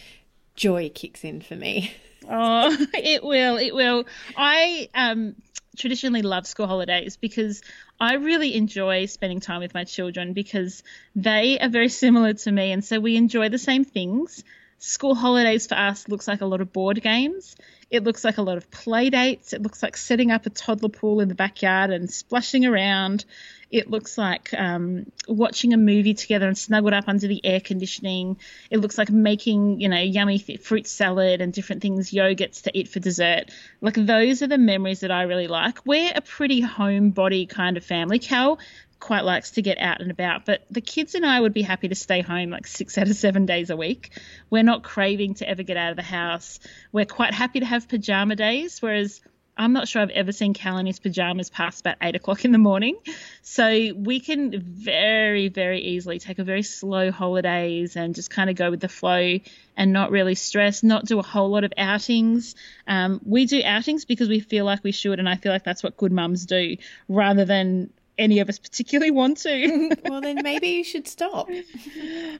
joy 0.54 0.90
kicks 0.94 1.22
in 1.22 1.40
for 1.40 1.56
me. 1.56 1.92
Oh, 2.28 2.76
it 2.94 3.24
will. 3.24 3.56
It 3.56 3.74
will. 3.74 4.04
I 4.36 4.88
um, 4.94 5.34
traditionally 5.76 6.22
love 6.22 6.46
school 6.46 6.66
holidays 6.66 7.16
because 7.16 7.62
I 7.98 8.14
really 8.14 8.54
enjoy 8.54 9.06
spending 9.06 9.40
time 9.40 9.60
with 9.60 9.74
my 9.74 9.84
children 9.84 10.32
because 10.32 10.82
they 11.16 11.58
are 11.58 11.70
very 11.70 11.88
similar 11.88 12.34
to 12.34 12.52
me. 12.52 12.72
And 12.72 12.84
so 12.84 13.00
we 13.00 13.16
enjoy 13.16 13.48
the 13.48 13.58
same 13.58 13.84
things. 13.84 14.44
School 14.78 15.14
holidays 15.14 15.66
for 15.66 15.74
us 15.74 16.08
looks 16.08 16.28
like 16.28 16.40
a 16.40 16.46
lot 16.46 16.60
of 16.60 16.72
board 16.72 17.02
games. 17.02 17.56
It 17.90 18.04
looks 18.04 18.24
like 18.24 18.38
a 18.38 18.42
lot 18.42 18.56
of 18.56 18.70
play 18.70 19.10
dates. 19.10 19.52
It 19.52 19.62
looks 19.62 19.82
like 19.82 19.96
setting 19.96 20.30
up 20.30 20.46
a 20.46 20.50
toddler 20.50 20.88
pool 20.88 21.20
in 21.20 21.28
the 21.28 21.34
backyard 21.34 21.90
and 21.90 22.08
splashing 22.10 22.64
around. 22.64 23.24
It 23.70 23.90
looks 23.90 24.16
like 24.16 24.52
um, 24.54 25.10
watching 25.28 25.72
a 25.72 25.76
movie 25.76 26.14
together 26.14 26.46
and 26.46 26.56
snuggled 26.56 26.92
up 26.92 27.08
under 27.08 27.26
the 27.26 27.44
air 27.44 27.60
conditioning. 27.60 28.36
It 28.70 28.78
looks 28.78 28.96
like 28.96 29.10
making, 29.10 29.80
you 29.80 29.88
know, 29.88 30.00
yummy 30.00 30.38
th- 30.38 30.60
fruit 30.60 30.86
salad 30.86 31.40
and 31.40 31.52
different 31.52 31.82
things, 31.82 32.10
yogurts 32.10 32.62
to 32.62 32.78
eat 32.78 32.88
for 32.88 33.00
dessert. 33.00 33.50
Like 33.80 33.94
those 33.94 34.42
are 34.42 34.48
the 34.48 34.58
memories 34.58 35.00
that 35.00 35.10
I 35.10 35.22
really 35.22 35.48
like. 35.48 35.84
We're 35.84 36.12
a 36.14 36.20
pretty 36.20 36.62
homebody 36.62 37.48
kind 37.48 37.76
of 37.76 37.84
family. 37.84 38.18
Cal 38.18 38.58
quite 39.00 39.24
likes 39.24 39.52
to 39.52 39.62
get 39.62 39.78
out 39.78 40.00
and 40.00 40.10
about, 40.10 40.44
but 40.44 40.62
the 40.70 40.80
kids 40.80 41.14
and 41.14 41.26
I 41.26 41.40
would 41.40 41.54
be 41.54 41.62
happy 41.62 41.88
to 41.88 41.94
stay 41.94 42.20
home 42.20 42.50
like 42.50 42.66
six 42.66 42.96
out 42.98 43.08
of 43.08 43.16
seven 43.16 43.46
days 43.46 43.70
a 43.70 43.76
week. 43.76 44.10
We're 44.50 44.62
not 44.62 44.82
craving 44.82 45.34
to 45.34 45.48
ever 45.48 45.62
get 45.62 45.76
out 45.76 45.90
of 45.90 45.96
the 45.96 46.02
house. 46.02 46.60
We're 46.92 47.06
quite 47.06 47.34
happy 47.34 47.60
to 47.60 47.66
have 47.66 47.88
pajama 47.88 48.36
days, 48.36 48.80
whereas 48.80 49.20
I'm 49.56 49.72
not 49.74 49.88
sure 49.88 50.00
I've 50.00 50.10
ever 50.10 50.32
seen 50.32 50.54
Cal 50.54 50.78
in 50.78 50.86
his 50.86 51.00
pajamas 51.00 51.50
past 51.50 51.80
about 51.80 51.96
eight 52.00 52.14
o'clock 52.14 52.44
in 52.44 52.52
the 52.52 52.58
morning. 52.58 52.96
So 53.42 53.92
we 53.94 54.20
can 54.20 54.58
very, 54.58 55.48
very 55.48 55.80
easily 55.80 56.18
take 56.18 56.38
a 56.38 56.44
very 56.44 56.62
slow 56.62 57.10
holidays 57.10 57.96
and 57.96 58.14
just 58.14 58.30
kind 58.30 58.48
of 58.48 58.56
go 58.56 58.70
with 58.70 58.80
the 58.80 58.88
flow 58.88 59.38
and 59.76 59.92
not 59.92 60.10
really 60.12 60.34
stress, 60.34 60.82
not 60.82 61.04
do 61.04 61.18
a 61.18 61.22
whole 61.22 61.50
lot 61.50 61.64
of 61.64 61.72
outings. 61.76 62.54
Um, 62.86 63.20
we 63.24 63.44
do 63.44 63.60
outings 63.62 64.04
because 64.04 64.28
we 64.28 64.40
feel 64.40 64.64
like 64.64 64.82
we 64.82 64.92
should, 64.92 65.18
and 65.18 65.28
I 65.28 65.36
feel 65.36 65.52
like 65.52 65.64
that's 65.64 65.82
what 65.82 65.96
good 65.96 66.12
mums 66.12 66.46
do 66.46 66.76
rather 67.08 67.44
than 67.44 67.90
any 68.20 68.38
of 68.38 68.48
us 68.48 68.58
particularly 68.58 69.10
want 69.10 69.38
to. 69.38 69.96
well, 70.04 70.20
then 70.20 70.40
maybe 70.42 70.68
you 70.68 70.84
should 70.84 71.08
stop. 71.08 71.48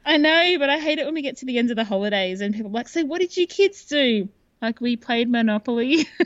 I 0.05 0.19
know, 0.19 0.57
but 0.59 0.71
I 0.71 0.79
hate 0.79 0.99
it 0.99 1.07
when 1.07 1.15
we 1.15 1.23
get 1.23 1.39
to 1.39 1.47
the 1.47 1.59
end 1.59 1.71
of 1.71 1.77
the 1.77 1.85
holidays 1.85 2.41
and 2.41 2.55
people 2.55 2.71
are 2.71 2.75
like, 2.75 2.89
so 2.89 3.05
what 3.05 3.21
did 3.21 3.37
you 3.37 3.47
kids 3.47 3.87
do? 3.87 4.29
Like 4.63 4.81
we 4.81 4.97
played 4.97 5.29
Monopoly. 5.29 6.07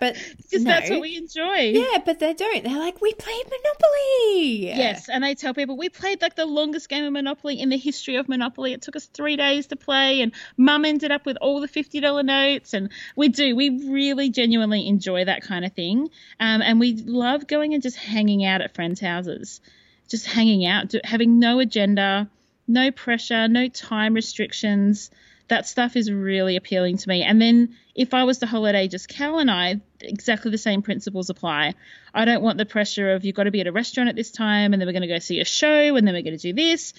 But 0.00 0.16
because 0.64 0.80
that's 0.80 0.90
what 0.90 1.00
we 1.00 1.16
enjoy. 1.16 1.78
Yeah, 1.78 1.98
but 2.04 2.18
they 2.18 2.34
don't. 2.34 2.64
They're 2.64 2.78
like, 2.78 3.00
we 3.00 3.12
played 3.14 3.44
Monopoly. 3.44 4.66
Yes, 4.66 5.08
and 5.08 5.24
they 5.24 5.34
tell 5.34 5.54
people 5.54 5.76
we 5.76 5.88
played 5.88 6.22
like 6.22 6.36
the 6.36 6.46
longest 6.46 6.88
game 6.88 7.04
of 7.04 7.12
Monopoly 7.12 7.60
in 7.60 7.68
the 7.68 7.76
history 7.76 8.16
of 8.16 8.28
Monopoly. 8.28 8.72
It 8.72 8.82
took 8.82 8.96
us 8.96 9.06
three 9.06 9.36
days 9.36 9.66
to 9.68 9.76
play, 9.76 10.20
and 10.20 10.32
Mum 10.56 10.84
ended 10.84 11.10
up 11.10 11.26
with 11.26 11.36
all 11.40 11.60
the 11.60 11.68
fifty 11.68 12.00
dollar 12.00 12.22
notes. 12.22 12.74
And 12.74 12.90
we 13.16 13.28
do, 13.28 13.54
we 13.56 13.90
really 13.90 14.30
genuinely 14.30 14.86
enjoy 14.86 15.24
that 15.24 15.42
kind 15.42 15.64
of 15.64 15.72
thing, 15.72 16.10
um, 16.40 16.62
and 16.62 16.80
we 16.80 16.94
love 16.94 17.46
going 17.46 17.74
and 17.74 17.82
just 17.82 17.96
hanging 17.96 18.44
out 18.44 18.60
at 18.60 18.74
friends' 18.74 19.00
houses, 19.00 19.60
just 20.08 20.26
hanging 20.26 20.66
out, 20.66 20.88
do, 20.88 21.00
having 21.04 21.38
no 21.38 21.58
agenda, 21.58 22.28
no 22.68 22.90
pressure, 22.90 23.48
no 23.48 23.68
time 23.68 24.14
restrictions. 24.14 25.10
That 25.48 25.66
stuff 25.66 25.96
is 25.96 26.10
really 26.10 26.56
appealing 26.56 26.96
to 26.98 27.08
me. 27.08 27.22
And 27.22 27.42
then 27.42 27.76
if 27.94 28.14
I 28.14 28.24
was 28.24 28.38
to 28.38 28.46
holiday 28.46 28.88
just 28.88 29.08
Cal 29.08 29.38
and 29.38 29.50
I, 29.50 29.80
exactly 30.04 30.50
the 30.50 30.58
same 30.58 30.82
principles 30.82 31.30
apply. 31.30 31.74
I 32.12 32.24
don't 32.24 32.42
want 32.42 32.58
the 32.58 32.66
pressure 32.66 33.12
of 33.12 33.24
you've 33.24 33.34
got 33.34 33.44
to 33.44 33.50
be 33.50 33.60
at 33.60 33.66
a 33.66 33.72
restaurant 33.72 34.08
at 34.08 34.16
this 34.16 34.30
time 34.30 34.72
and 34.72 34.80
then 34.80 34.86
we're 34.86 34.92
going 34.92 35.02
to 35.02 35.08
go 35.08 35.18
see 35.18 35.40
a 35.40 35.44
show 35.44 35.96
and 35.96 36.06
then 36.06 36.14
we're 36.14 36.22
going 36.22 36.36
to 36.36 36.52
do 36.52 36.52
this. 36.52 36.94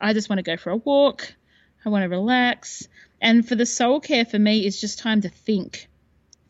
I 0.00 0.12
just 0.12 0.28
want 0.28 0.38
to 0.38 0.42
go 0.42 0.56
for 0.56 0.70
a 0.70 0.76
walk. 0.76 1.34
I 1.84 1.88
want 1.88 2.02
to 2.02 2.08
relax. 2.08 2.88
And 3.20 3.46
for 3.46 3.54
the 3.54 3.66
soul 3.66 4.00
care 4.00 4.24
for 4.24 4.38
me 4.38 4.66
is 4.66 4.80
just 4.80 4.98
time 4.98 5.22
to 5.22 5.28
think. 5.28 5.88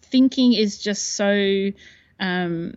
Thinking 0.03 0.53
is 0.53 0.79
just 0.79 1.17
so 1.17 1.71
um, 2.21 2.75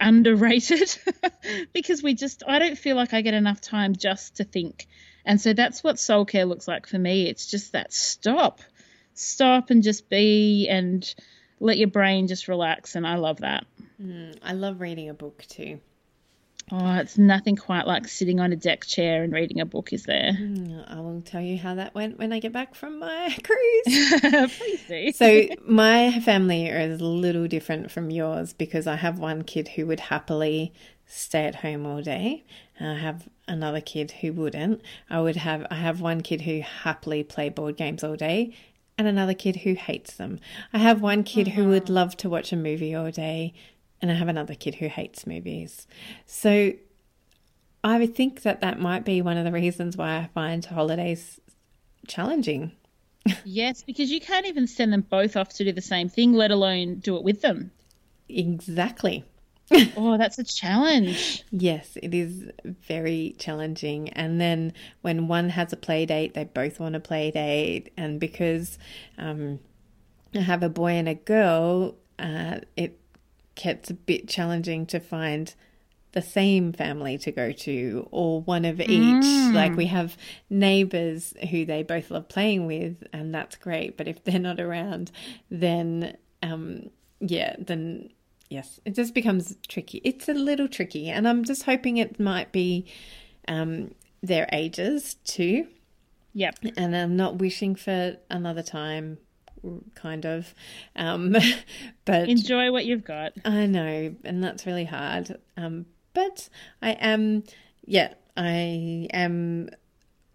underrated 0.00 0.96
because 1.72 2.02
we 2.02 2.14
just, 2.14 2.42
I 2.46 2.58
don't 2.58 2.76
feel 2.76 2.96
like 2.96 3.14
I 3.14 3.22
get 3.22 3.34
enough 3.34 3.60
time 3.60 3.94
just 3.96 4.36
to 4.36 4.44
think. 4.44 4.86
And 5.24 5.40
so 5.40 5.52
that's 5.52 5.82
what 5.82 5.98
soul 5.98 6.24
care 6.24 6.44
looks 6.44 6.68
like 6.68 6.86
for 6.86 6.98
me. 6.98 7.28
It's 7.28 7.50
just 7.50 7.72
that 7.72 7.92
stop, 7.92 8.60
stop 9.14 9.70
and 9.70 9.82
just 9.82 10.08
be 10.08 10.68
and 10.68 11.14
let 11.60 11.78
your 11.78 11.88
brain 11.88 12.26
just 12.26 12.48
relax. 12.48 12.94
And 12.94 13.06
I 13.06 13.16
love 13.16 13.38
that. 13.38 13.66
Mm, 14.00 14.36
I 14.42 14.52
love 14.52 14.80
reading 14.80 15.08
a 15.08 15.14
book 15.14 15.44
too. 15.48 15.80
Oh, 16.72 16.96
it's 16.96 17.16
nothing 17.16 17.54
quite 17.54 17.86
like 17.86 18.08
sitting 18.08 18.40
on 18.40 18.52
a 18.52 18.56
deck 18.56 18.84
chair 18.84 19.22
and 19.22 19.32
reading 19.32 19.60
a 19.60 19.64
book, 19.64 19.92
is 19.92 20.02
there? 20.02 20.32
Mm, 20.32 20.84
I 20.88 21.00
will 21.00 21.20
tell 21.20 21.40
you 21.40 21.56
how 21.56 21.76
that 21.76 21.94
went 21.94 22.18
when 22.18 22.32
I 22.32 22.40
get 22.40 22.52
back 22.52 22.74
from 22.74 22.98
my 22.98 23.36
cruise. 23.44 24.50
Please 24.58 24.84
do. 24.88 25.12
so 25.12 25.46
my 25.64 26.18
family 26.20 26.66
is 26.66 27.00
a 27.00 27.04
little 27.04 27.46
different 27.46 27.92
from 27.92 28.10
yours 28.10 28.52
because 28.52 28.88
I 28.88 28.96
have 28.96 29.20
one 29.20 29.44
kid 29.44 29.68
who 29.68 29.86
would 29.86 30.00
happily 30.00 30.72
stay 31.06 31.44
at 31.44 31.54
home 31.54 31.86
all 31.86 32.02
day. 32.02 32.44
And 32.78 32.90
I 32.90 32.98
have 32.98 33.28
another 33.46 33.80
kid 33.80 34.10
who 34.10 34.32
wouldn't. 34.32 34.82
I 35.08 35.20
would 35.20 35.36
have 35.36 35.66
I 35.70 35.76
have 35.76 36.00
one 36.00 36.20
kid 36.20 36.40
who 36.40 36.62
happily 36.62 37.22
play 37.22 37.48
board 37.48 37.76
games 37.76 38.02
all 38.02 38.16
day 38.16 38.54
and 38.98 39.06
another 39.06 39.34
kid 39.34 39.56
who 39.56 39.74
hates 39.74 40.14
them. 40.14 40.40
I 40.72 40.78
have 40.78 41.02
one 41.02 41.22
kid 41.22 41.48
who 41.48 41.68
would 41.68 41.90
oh, 41.90 41.94
love 41.94 42.16
to 42.18 42.30
watch 42.30 42.52
a 42.52 42.56
movie 42.56 42.94
all 42.94 43.10
day 43.10 43.54
and 44.00 44.10
I 44.10 44.14
have 44.14 44.28
another 44.28 44.54
kid 44.54 44.76
who 44.76 44.88
hates 44.88 45.26
movies. 45.26 45.86
So 46.26 46.72
I 47.82 47.98
would 47.98 48.14
think 48.14 48.42
that 48.42 48.60
that 48.60 48.80
might 48.80 49.04
be 49.04 49.22
one 49.22 49.36
of 49.36 49.44
the 49.44 49.52
reasons 49.52 49.96
why 49.96 50.16
I 50.16 50.30
find 50.34 50.64
holidays 50.64 51.40
challenging. 52.06 52.72
yes, 53.44 53.82
because 53.82 54.10
you 54.10 54.20
can't 54.20 54.46
even 54.46 54.66
send 54.66 54.92
them 54.92 55.02
both 55.02 55.36
off 55.36 55.50
to 55.50 55.64
do 55.64 55.72
the 55.72 55.82
same 55.82 56.08
thing, 56.08 56.32
let 56.32 56.50
alone 56.50 56.96
do 56.96 57.16
it 57.16 57.22
with 57.22 57.42
them. 57.42 57.70
Exactly. 58.28 59.24
Oh, 59.96 60.16
that's 60.16 60.38
a 60.38 60.44
challenge. 60.44 61.44
Yes, 61.50 61.96
it 62.00 62.14
is 62.14 62.50
very 62.64 63.34
challenging. 63.38 64.10
And 64.10 64.40
then 64.40 64.72
when 65.02 65.28
one 65.28 65.48
has 65.50 65.72
a 65.72 65.76
play 65.76 66.06
date, 66.06 66.34
they 66.34 66.44
both 66.44 66.78
want 66.78 66.94
a 66.96 67.00
play 67.00 67.30
date. 67.30 67.92
And 67.96 68.20
because 68.20 68.78
um, 69.18 69.58
I 70.34 70.40
have 70.40 70.62
a 70.62 70.68
boy 70.68 70.92
and 70.92 71.08
a 71.08 71.14
girl, 71.14 71.96
uh, 72.18 72.60
it 72.76 72.98
gets 73.54 73.90
a 73.90 73.94
bit 73.94 74.28
challenging 74.28 74.86
to 74.86 75.00
find 75.00 75.54
the 76.12 76.22
same 76.22 76.72
family 76.72 77.18
to 77.18 77.30
go 77.30 77.52
to 77.52 78.08
or 78.10 78.40
one 78.42 78.64
of 78.64 78.80
each. 78.80 79.24
Like 79.54 79.76
we 79.76 79.86
have 79.86 80.16
neighbors 80.48 81.34
who 81.50 81.66
they 81.66 81.82
both 81.82 82.10
love 82.10 82.28
playing 82.28 82.66
with, 82.66 83.02
and 83.12 83.34
that's 83.34 83.56
great. 83.56 83.96
But 83.96 84.08
if 84.08 84.24
they're 84.24 84.38
not 84.38 84.60
around, 84.60 85.10
then 85.50 86.16
um, 86.42 86.90
yeah, 87.20 87.56
then 87.58 88.10
yes, 88.48 88.80
it 88.84 88.94
just 88.94 89.14
becomes 89.14 89.56
tricky. 89.68 90.00
It's 90.04 90.28
a 90.28 90.34
little 90.34 90.68
tricky, 90.68 91.08
and 91.08 91.26
I'm 91.26 91.44
just 91.44 91.64
hoping 91.64 91.96
it 91.96 92.20
might 92.20 92.52
be 92.52 92.86
um, 93.48 93.94
their 94.22 94.48
ages 94.52 95.14
too. 95.24 95.66
Yep. 96.34 96.58
And 96.76 96.94
I'm 96.94 97.16
not 97.16 97.36
wishing 97.36 97.74
for 97.76 98.16
another 98.30 98.62
time, 98.62 99.18
kind 99.94 100.26
of. 100.26 100.54
Um, 100.94 101.34
but 102.04 102.28
Enjoy 102.28 102.70
what 102.70 102.84
you've 102.84 103.04
got. 103.04 103.32
I 103.44 103.66
know, 103.66 104.14
and 104.24 104.44
that's 104.44 104.66
really 104.66 104.84
hard. 104.84 105.38
Um, 105.56 105.86
but 106.12 106.48
I 106.82 106.92
am, 106.92 107.44
yeah, 107.84 108.14
I 108.36 109.08
am 109.12 109.70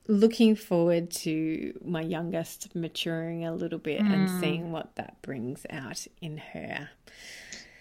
looking 0.07 0.55
forward 0.55 1.11
to 1.11 1.79
my 1.85 2.01
youngest 2.01 2.75
maturing 2.75 3.45
a 3.45 3.53
little 3.53 3.79
bit 3.79 4.01
mm. 4.01 4.11
and 4.11 4.41
seeing 4.41 4.71
what 4.71 4.95
that 4.95 5.21
brings 5.21 5.65
out 5.69 6.05
in 6.21 6.37
her. 6.37 6.89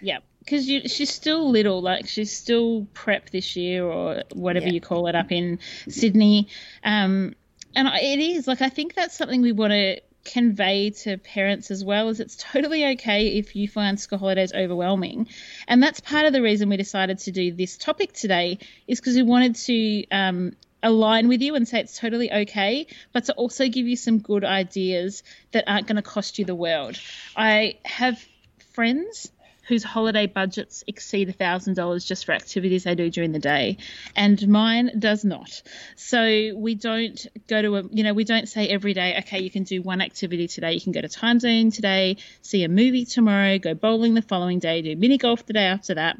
Yeah, 0.00 0.18
because 0.40 0.66
she's 0.66 1.10
still 1.10 1.50
little, 1.50 1.82
like 1.82 2.08
she's 2.08 2.36
still 2.36 2.86
prep 2.94 3.30
this 3.30 3.56
year 3.56 3.84
or 3.84 4.22
whatever 4.32 4.66
yeah. 4.66 4.72
you 4.72 4.80
call 4.80 5.06
it 5.06 5.14
up 5.14 5.32
in 5.32 5.58
Sydney. 5.88 6.48
Um, 6.84 7.34
and 7.74 7.88
it 7.88 8.18
is 8.18 8.46
like 8.46 8.62
I 8.62 8.68
think 8.68 8.94
that's 8.94 9.16
something 9.16 9.42
we 9.42 9.52
want 9.52 9.72
to 9.72 10.00
convey 10.24 10.90
to 10.90 11.16
parents 11.16 11.70
as 11.70 11.82
well 11.82 12.10
is 12.10 12.20
it's 12.20 12.36
totally 12.36 12.84
okay 12.84 13.38
if 13.38 13.56
you 13.56 13.66
find 13.66 13.98
school 13.98 14.18
holidays 14.18 14.52
overwhelming 14.52 15.26
and 15.66 15.82
that's 15.82 15.98
part 16.00 16.26
of 16.26 16.34
the 16.34 16.42
reason 16.42 16.68
we 16.68 16.76
decided 16.76 17.16
to 17.16 17.32
do 17.32 17.50
this 17.52 17.78
topic 17.78 18.12
today 18.12 18.58
is 18.86 19.00
because 19.00 19.16
we 19.16 19.22
wanted 19.22 19.56
to 19.56 20.06
um, 20.10 20.52
align 20.82 21.28
with 21.28 21.42
you 21.42 21.54
and 21.54 21.66
say 21.66 21.80
it's 21.80 21.98
totally 21.98 22.32
okay, 22.32 22.86
but 23.12 23.24
to 23.24 23.34
also 23.34 23.68
give 23.68 23.86
you 23.86 23.96
some 23.96 24.18
good 24.18 24.44
ideas 24.44 25.22
that 25.52 25.64
aren't 25.66 25.86
going 25.86 25.96
to 25.96 26.02
cost 26.02 26.38
you 26.38 26.44
the 26.44 26.54
world. 26.54 26.98
I 27.36 27.78
have 27.84 28.24
friends 28.72 29.30
whose 29.70 29.84
holiday 29.84 30.26
budgets 30.26 30.82
exceed 30.88 31.28
$1,000 31.38 32.04
just 32.04 32.26
for 32.26 32.32
activities 32.32 32.82
they 32.82 32.96
do 32.96 33.08
during 33.08 33.30
the 33.30 33.38
day, 33.38 33.76
and 34.16 34.48
mine 34.48 34.90
does 34.98 35.24
not. 35.24 35.62
So 35.94 36.18
we 36.56 36.74
don't 36.74 37.24
go 37.46 37.62
to 37.62 37.76
a, 37.76 37.82
you 37.92 38.02
know, 38.02 38.12
we 38.12 38.24
don't 38.24 38.48
say 38.48 38.66
every 38.66 38.94
day, 38.94 39.16
okay, 39.18 39.40
you 39.40 39.48
can 39.48 39.62
do 39.62 39.80
one 39.80 40.00
activity 40.00 40.48
today, 40.48 40.72
you 40.72 40.80
can 40.80 40.90
go 40.90 41.00
to 41.00 41.08
time 41.08 41.38
zone 41.38 41.70
today, 41.70 42.16
see 42.42 42.64
a 42.64 42.68
movie 42.68 43.04
tomorrow, 43.04 43.58
go 43.58 43.74
bowling 43.74 44.14
the 44.14 44.22
following 44.22 44.58
day, 44.58 44.82
do 44.82 44.96
mini 44.96 45.18
golf 45.18 45.46
the 45.46 45.52
day 45.52 45.66
after 45.66 45.94
that. 45.94 46.16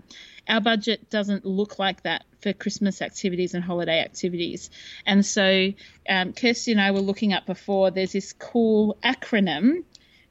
Our 0.48 0.60
budget 0.60 1.10
doesn't 1.10 1.44
look 1.44 1.80
like 1.80 2.04
that 2.04 2.24
for 2.40 2.52
Christmas 2.52 3.02
activities 3.02 3.54
and 3.54 3.64
holiday 3.64 4.00
activities. 4.00 4.70
And 5.04 5.26
so, 5.26 5.72
um, 6.08 6.34
Kirsty 6.34 6.70
and 6.70 6.80
I 6.80 6.92
were 6.92 7.00
looking 7.00 7.32
up 7.32 7.46
before, 7.46 7.90
there's 7.90 8.12
this 8.12 8.32
cool 8.32 8.96
acronym 9.02 9.82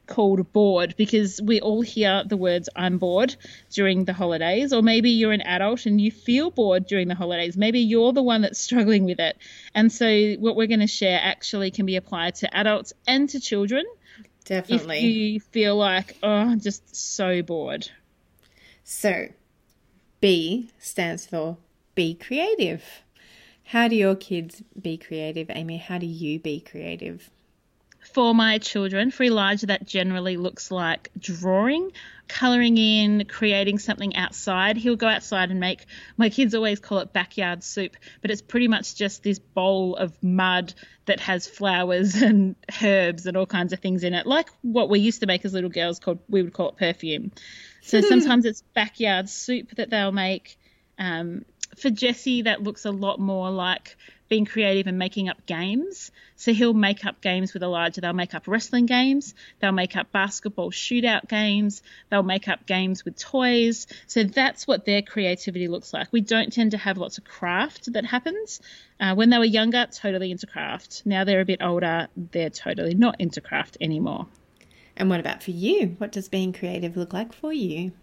called 0.09 0.51
bored 0.51 0.95
because 0.97 1.41
we 1.41 1.61
all 1.61 1.81
hear 1.81 2.23
the 2.25 2.35
words 2.35 2.67
I'm 2.75 2.97
bored 2.97 3.35
during 3.69 4.03
the 4.03 4.13
holidays, 4.13 4.73
or 4.73 4.81
maybe 4.81 5.11
you're 5.11 5.31
an 5.31 5.41
adult 5.41 5.85
and 5.85 6.01
you 6.01 6.11
feel 6.11 6.51
bored 6.51 6.85
during 6.87 7.07
the 7.07 7.15
holidays. 7.15 7.55
Maybe 7.55 7.79
you're 7.79 8.11
the 8.11 8.23
one 8.23 8.41
that's 8.41 8.59
struggling 8.67 9.05
with 9.05 9.19
it. 9.19 9.37
And 9.73 9.91
so, 9.91 10.33
what 10.33 10.57
we're 10.57 10.67
going 10.67 10.81
to 10.81 10.87
share 10.87 11.19
actually 11.23 11.71
can 11.71 11.85
be 11.85 11.95
applied 11.95 12.35
to 12.35 12.57
adults 12.57 12.91
and 13.07 13.29
to 13.29 13.39
children. 13.39 13.85
Definitely. 14.43 14.97
If 14.97 15.03
you 15.03 15.39
feel 15.39 15.77
like, 15.77 16.17
oh, 16.23 16.29
I'm 16.29 16.59
just 16.59 16.95
so 16.95 17.41
bored. 17.43 17.89
So, 18.83 19.27
B 20.19 20.71
stands 20.79 21.25
for 21.27 21.57
be 21.95 22.15
creative. 22.15 22.83
How 23.65 23.87
do 23.87 23.95
your 23.95 24.15
kids 24.15 24.63
be 24.81 24.97
creative, 24.97 25.51
Amy? 25.51 25.77
How 25.77 25.99
do 25.99 26.07
you 26.07 26.39
be 26.39 26.59
creative? 26.59 27.29
For 28.13 28.33
my 28.33 28.57
children, 28.57 29.11
for 29.11 29.23
Elijah, 29.23 29.67
that 29.67 29.85
generally 29.85 30.37
looks 30.37 30.71
like 30.71 31.09
drawing, 31.17 31.91
colouring 32.27 32.77
in, 32.77 33.25
creating 33.25 33.79
something 33.79 34.15
outside. 34.15 34.77
He'll 34.77 34.95
go 34.95 35.07
outside 35.07 35.51
and 35.51 35.59
make, 35.59 35.85
my 36.17 36.29
kids 36.29 36.55
always 36.55 36.79
call 36.79 36.99
it 36.99 37.13
backyard 37.13 37.63
soup, 37.63 37.95
but 38.21 38.31
it's 38.31 38.41
pretty 38.41 38.67
much 38.67 38.95
just 38.95 39.23
this 39.23 39.39
bowl 39.39 39.95
of 39.95 40.21
mud 40.23 40.73
that 41.05 41.19
has 41.19 41.47
flowers 41.47 42.15
and 42.21 42.55
herbs 42.81 43.25
and 43.25 43.37
all 43.37 43.45
kinds 43.45 43.73
of 43.73 43.79
things 43.79 44.03
in 44.03 44.13
it, 44.13 44.25
like 44.25 44.49
what 44.61 44.89
we 44.89 44.99
used 44.99 45.21
to 45.21 45.27
make 45.27 45.45
as 45.45 45.53
little 45.53 45.69
girls 45.69 45.99
called, 45.99 46.19
we 46.29 46.41
would 46.41 46.53
call 46.53 46.69
it 46.69 46.77
perfume. 46.77 47.31
So 47.81 48.01
sometimes 48.01 48.45
it's 48.45 48.61
backyard 48.73 49.29
soup 49.29 49.75
that 49.75 49.89
they'll 49.89 50.11
make. 50.11 50.59
Um, 50.97 51.45
for 51.77 51.89
Jesse, 51.89 52.43
that 52.43 52.61
looks 52.61 52.85
a 52.85 52.91
lot 52.91 53.19
more 53.19 53.49
like 53.49 53.95
being 54.29 54.45
creative 54.45 54.87
and 54.87 54.97
making 54.97 55.27
up 55.27 55.45
games. 55.45 56.11
So 56.35 56.53
he'll 56.53 56.73
make 56.73 57.05
up 57.05 57.19
games 57.19 57.53
with 57.53 57.63
Elijah. 57.63 57.99
They'll 57.99 58.13
make 58.13 58.33
up 58.33 58.47
wrestling 58.47 58.85
games. 58.85 59.33
They'll 59.59 59.71
make 59.71 59.95
up 59.95 60.11
basketball 60.11 60.71
shootout 60.71 61.27
games. 61.27 61.81
They'll 62.09 62.23
make 62.23 62.47
up 62.47 62.65
games 62.65 63.03
with 63.03 63.17
toys. 63.17 63.87
So 64.07 64.23
that's 64.23 64.67
what 64.67 64.85
their 64.85 65.01
creativity 65.01 65.67
looks 65.67 65.93
like. 65.93 66.07
We 66.11 66.21
don't 66.21 66.53
tend 66.53 66.71
to 66.71 66.77
have 66.77 66.97
lots 66.97 67.17
of 67.17 67.25
craft 67.25 67.91
that 67.93 68.05
happens. 68.05 68.61
Uh, 68.99 69.15
when 69.15 69.29
they 69.29 69.37
were 69.37 69.45
younger, 69.45 69.87
totally 69.91 70.31
into 70.31 70.47
craft. 70.47 71.01
Now 71.05 71.23
they're 71.23 71.41
a 71.41 71.45
bit 71.45 71.61
older, 71.61 72.07
they're 72.15 72.49
totally 72.49 72.93
not 72.93 73.19
into 73.19 73.41
craft 73.41 73.77
anymore. 73.81 74.27
And 74.95 75.09
what 75.09 75.19
about 75.19 75.41
for 75.41 75.51
you? 75.51 75.95
What 75.97 76.11
does 76.11 76.27
being 76.27 76.53
creative 76.53 76.97
look 76.97 77.13
like 77.13 77.33
for 77.33 77.53
you? 77.53 77.93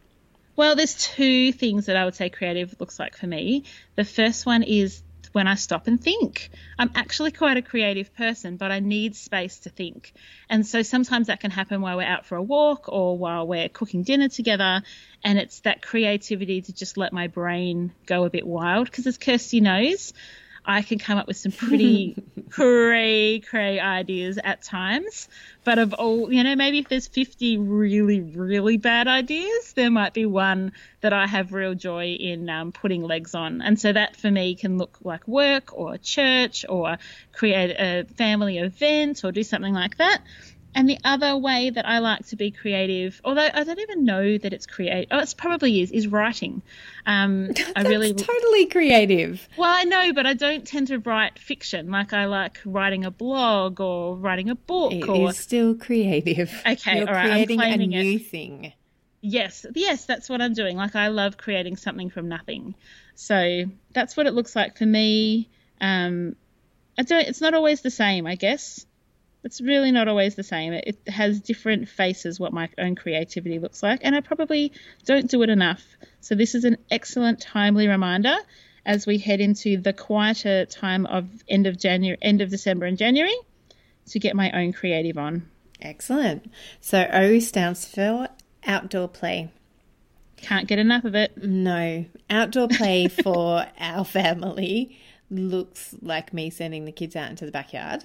Well, 0.56 0.74
there's 0.74 0.94
two 0.94 1.52
things 1.52 1.86
that 1.86 1.96
I 1.96 2.06
would 2.06 2.14
say 2.14 2.30
creative 2.30 2.74
looks 2.80 2.98
like 2.98 3.14
for 3.14 3.26
me. 3.26 3.64
The 3.94 4.04
first 4.04 4.46
one 4.46 4.62
is 4.62 5.02
when 5.36 5.46
I 5.46 5.54
stop 5.54 5.86
and 5.86 6.02
think. 6.02 6.48
I'm 6.78 6.90
actually 6.94 7.30
quite 7.30 7.58
a 7.58 7.62
creative 7.62 8.16
person, 8.16 8.56
but 8.56 8.72
I 8.72 8.80
need 8.80 9.14
space 9.14 9.58
to 9.60 9.68
think. 9.68 10.14
And 10.48 10.66
so 10.66 10.80
sometimes 10.80 11.26
that 11.26 11.40
can 11.40 11.50
happen 11.50 11.82
while 11.82 11.98
we're 11.98 12.04
out 12.04 12.24
for 12.24 12.36
a 12.36 12.42
walk 12.42 12.88
or 12.88 13.18
while 13.18 13.46
we're 13.46 13.68
cooking 13.68 14.02
dinner 14.02 14.30
together. 14.30 14.80
And 15.22 15.38
it's 15.38 15.60
that 15.60 15.82
creativity 15.82 16.62
to 16.62 16.72
just 16.72 16.96
let 16.96 17.12
my 17.12 17.26
brain 17.26 17.92
go 18.06 18.24
a 18.24 18.30
bit 18.30 18.46
wild. 18.46 18.86
Because 18.86 19.06
as 19.06 19.18
Kirsty 19.18 19.60
knows, 19.60 20.14
I 20.66 20.82
can 20.82 20.98
come 20.98 21.16
up 21.16 21.28
with 21.28 21.36
some 21.36 21.52
pretty 21.52 22.16
cray 22.50 23.40
cray 23.40 23.78
ideas 23.78 24.38
at 24.42 24.62
times. 24.62 25.28
But 25.64 25.78
of 25.78 25.94
all, 25.94 26.32
you 26.32 26.42
know, 26.44 26.56
maybe 26.56 26.78
if 26.78 26.88
there's 26.88 27.06
50 27.06 27.58
really, 27.58 28.20
really 28.20 28.76
bad 28.76 29.08
ideas, 29.08 29.72
there 29.74 29.90
might 29.90 30.12
be 30.12 30.26
one 30.26 30.72
that 31.00 31.12
I 31.12 31.26
have 31.26 31.52
real 31.52 31.74
joy 31.74 32.12
in 32.12 32.50
um, 32.50 32.72
putting 32.72 33.02
legs 33.02 33.34
on. 33.34 33.62
And 33.62 33.78
so 33.78 33.92
that 33.92 34.16
for 34.16 34.30
me 34.30 34.54
can 34.56 34.78
look 34.78 34.98
like 35.02 35.26
work 35.26 35.76
or 35.76 35.98
church 35.98 36.64
or 36.68 36.98
create 37.32 37.70
a 37.70 38.04
family 38.16 38.58
event 38.58 39.24
or 39.24 39.32
do 39.32 39.42
something 39.42 39.74
like 39.74 39.96
that. 39.98 40.22
And 40.76 40.90
the 40.90 40.98
other 41.04 41.38
way 41.38 41.70
that 41.70 41.88
I 41.88 42.00
like 42.00 42.26
to 42.26 42.36
be 42.36 42.50
creative, 42.50 43.18
although 43.24 43.48
I 43.52 43.64
don't 43.64 43.80
even 43.80 44.04
know 44.04 44.36
that 44.36 44.52
it's 44.52 44.66
creative, 44.66 45.08
oh, 45.10 45.20
it 45.20 45.34
probably 45.38 45.80
is, 45.80 45.90
is 45.90 46.06
writing. 46.06 46.60
Um, 47.06 47.52
I 47.76 47.80
really 47.80 48.12
totally 48.12 48.66
creative. 48.66 49.48
Well, 49.56 49.72
I 49.74 49.84
know, 49.84 50.12
but 50.12 50.26
I 50.26 50.34
don't 50.34 50.66
tend 50.66 50.88
to 50.88 50.98
write 50.98 51.38
fiction. 51.38 51.90
Like 51.90 52.12
I 52.12 52.26
like 52.26 52.60
writing 52.66 53.06
a 53.06 53.10
blog 53.10 53.80
or 53.80 54.16
writing 54.16 54.50
a 54.50 54.54
book. 54.54 54.92
It 54.92 55.08
or... 55.08 55.30
is 55.30 55.38
still 55.38 55.74
creative. 55.74 56.52
Okay, 56.66 56.98
You're 56.98 57.08
all 57.08 57.14
right, 57.14 57.30
creating 57.30 57.58
I'm 57.58 57.80
a 57.80 57.86
new 57.86 58.16
it. 58.16 58.26
thing. 58.26 58.74
Yes, 59.22 59.64
yes, 59.74 60.04
that's 60.04 60.28
what 60.28 60.42
I'm 60.42 60.52
doing. 60.52 60.76
Like 60.76 60.94
I 60.94 61.08
love 61.08 61.38
creating 61.38 61.78
something 61.78 62.10
from 62.10 62.28
nothing. 62.28 62.74
So 63.14 63.64
that's 63.94 64.14
what 64.14 64.26
it 64.26 64.34
looks 64.34 64.54
like 64.54 64.76
for 64.76 64.84
me. 64.84 65.48
Um, 65.80 66.36
I 66.98 67.02
don't. 67.02 67.26
It's 67.26 67.40
not 67.40 67.54
always 67.54 67.80
the 67.80 67.90
same, 67.90 68.26
I 68.26 68.34
guess 68.34 68.84
it's 69.46 69.60
really 69.60 69.92
not 69.92 70.08
always 70.08 70.34
the 70.34 70.42
same. 70.42 70.72
It, 70.72 70.98
has 71.06 71.40
different 71.40 71.88
faces 71.88 72.40
what 72.40 72.52
my 72.52 72.68
own 72.78 72.96
creativity 72.96 73.60
looks 73.60 73.80
like, 73.80 74.00
and 74.02 74.16
I 74.16 74.20
probably 74.20 74.72
don't 75.04 75.30
do 75.30 75.40
it 75.42 75.50
enough. 75.50 75.84
So 76.20 76.34
this 76.34 76.56
is 76.56 76.64
an 76.64 76.76
excellent 76.90 77.40
timely 77.40 77.86
reminder 77.86 78.34
as 78.84 79.06
we 79.06 79.18
head 79.18 79.40
into 79.40 79.76
the 79.76 79.92
quieter 79.92 80.66
time 80.66 81.06
of 81.06 81.28
end 81.48 81.68
of 81.68 81.78
January, 81.78 82.18
end 82.20 82.40
of 82.40 82.50
December 82.50 82.86
and 82.86 82.98
January 82.98 83.36
to 84.06 84.18
get 84.18 84.34
my 84.34 84.50
own 84.50 84.72
creative 84.72 85.16
on. 85.16 85.48
Excellent. 85.80 86.50
So 86.80 87.08
O 87.12 87.38
stands 87.38 87.86
for 87.86 88.28
outdoor 88.66 89.06
play. 89.06 89.52
Can't 90.38 90.66
get 90.66 90.80
enough 90.80 91.04
of 91.04 91.14
it. 91.14 91.40
No, 91.40 92.04
outdoor 92.28 92.66
play 92.66 93.06
for 93.06 93.64
our 93.78 94.04
family 94.04 94.98
looks 95.30 95.94
like 96.00 96.32
me 96.32 96.50
sending 96.50 96.84
the 96.84 96.92
kids 96.92 97.16
out 97.16 97.30
into 97.30 97.44
the 97.46 97.52
backyard. 97.52 98.04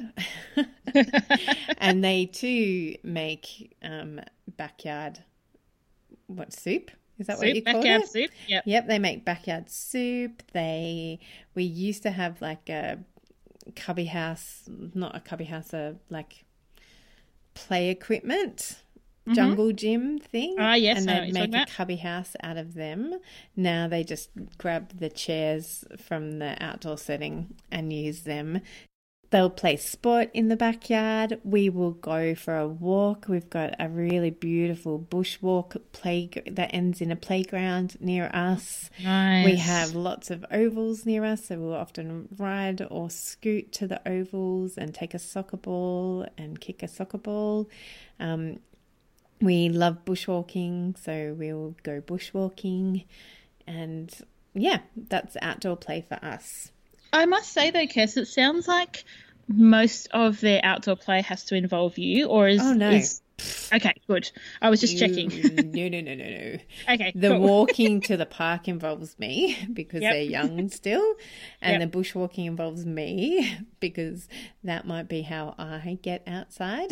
and 1.77 2.03
they 2.03 2.25
too 2.25 2.95
make 3.03 3.75
um, 3.83 4.19
backyard 4.57 5.19
what 6.27 6.53
soup? 6.53 6.91
Is 7.19 7.27
that 7.27 7.37
soup, 7.37 7.45
what 7.45 7.55
you 7.55 7.61
call 7.61 7.73
backyard 7.81 8.01
it? 8.03 8.09
soup. 8.09 8.31
Yep. 8.47 8.63
Yep, 8.65 8.87
they 8.87 8.99
make 8.99 9.25
backyard 9.25 9.69
soup. 9.69 10.43
They 10.53 11.19
we 11.53 11.63
used 11.63 12.03
to 12.03 12.11
have 12.11 12.41
like 12.41 12.69
a 12.69 12.99
cubby 13.75 14.05
house, 14.05 14.63
not 14.67 15.15
a 15.15 15.19
cubby 15.19 15.45
house, 15.45 15.73
a 15.73 15.95
like 16.09 16.45
play 17.53 17.89
equipment 17.89 18.81
mm-hmm. 19.21 19.33
jungle 19.33 19.71
gym 19.71 20.19
thing. 20.19 20.55
Ah, 20.59 20.75
yes, 20.75 20.99
and 20.99 21.07
they'd 21.07 21.33
make 21.33 21.55
a 21.55 21.65
cubby 21.71 21.97
house 21.97 22.35
out 22.43 22.57
of 22.57 22.73
them. 22.73 23.19
Now 23.55 23.87
they 23.87 24.03
just 24.03 24.29
grab 24.57 24.97
the 24.97 25.09
chairs 25.09 25.85
from 25.97 26.39
the 26.39 26.61
outdoor 26.63 26.97
setting 26.97 27.55
and 27.71 27.91
use 27.91 28.21
them. 28.21 28.61
They'll 29.31 29.49
play 29.49 29.77
sport 29.77 30.29
in 30.33 30.49
the 30.49 30.57
backyard. 30.57 31.39
We 31.45 31.69
will 31.69 31.91
go 31.91 32.35
for 32.35 32.57
a 32.57 32.67
walk. 32.67 33.27
We've 33.29 33.49
got 33.49 33.73
a 33.79 33.87
really 33.87 34.29
beautiful 34.29 34.99
bushwalk 34.99 35.77
play 35.93 36.29
that 36.45 36.73
ends 36.73 36.99
in 36.99 37.11
a 37.11 37.15
playground 37.15 37.95
near 38.01 38.29
us. 38.33 38.89
Nice. 39.01 39.45
We 39.45 39.55
have 39.55 39.95
lots 39.95 40.31
of 40.31 40.45
ovals 40.51 41.05
near 41.05 41.23
us, 41.23 41.45
so 41.45 41.57
we'll 41.59 41.75
often 41.75 42.27
ride 42.37 42.85
or 42.91 43.09
scoot 43.09 43.71
to 43.73 43.87
the 43.87 44.05
ovals 44.05 44.77
and 44.77 44.93
take 44.93 45.13
a 45.13 45.19
soccer 45.19 45.55
ball 45.55 46.27
and 46.37 46.59
kick 46.59 46.83
a 46.83 46.89
soccer 46.89 47.17
ball. 47.17 47.69
Um, 48.19 48.59
we 49.41 49.69
love 49.69 50.05
bushwalking, 50.05 50.97
so 50.97 51.35
we'll 51.37 51.75
go 51.83 52.01
bushwalking. 52.01 53.05
And 53.67 54.13
yeah, 54.53 54.79
that's 54.95 55.37
outdoor 55.41 55.77
play 55.77 56.01
for 56.07 56.15
us. 56.23 56.71
I 57.13 57.25
must 57.25 57.51
say 57.51 57.71
though, 57.71 57.87
Kes, 57.87 58.17
it 58.17 58.27
sounds 58.27 58.67
like 58.67 59.03
most 59.47 60.07
of 60.11 60.39
their 60.39 60.61
outdoor 60.63 60.95
play 60.95 61.21
has 61.21 61.45
to 61.45 61.55
involve 61.55 61.97
you, 61.97 62.27
or 62.27 62.47
is 62.47 62.61
Oh, 62.61 62.73
no. 62.73 62.91
is- 62.91 63.21
okay, 63.73 63.93
good. 64.07 64.29
I 64.61 64.69
was 64.69 64.79
just 64.79 64.97
checking. 64.97 65.29
no, 65.73 65.87
no, 65.89 65.99
no, 66.01 66.13
no, 66.15 66.29
no. 66.29 66.57
okay, 66.93 67.11
The 67.15 67.29
cool. 67.29 67.39
walking 67.41 68.01
to 68.07 68.15
the 68.17 68.25
park 68.25 68.67
involves 68.67 69.17
me 69.19 69.57
because 69.73 70.01
Yep. 70.03 70.13
they're 70.13 70.21
young 70.21 70.69
still, 70.69 71.15
and 71.61 71.81
Yep. 71.81 71.91
the 71.91 71.97
bushwalking 71.99 72.45
involves 72.45 72.85
me 72.85 73.57
because 73.79 74.27
that 74.63 74.85
might 74.87 75.09
be 75.09 75.21
how 75.23 75.55
I 75.57 75.97
get 76.01 76.23
outside. 76.27 76.91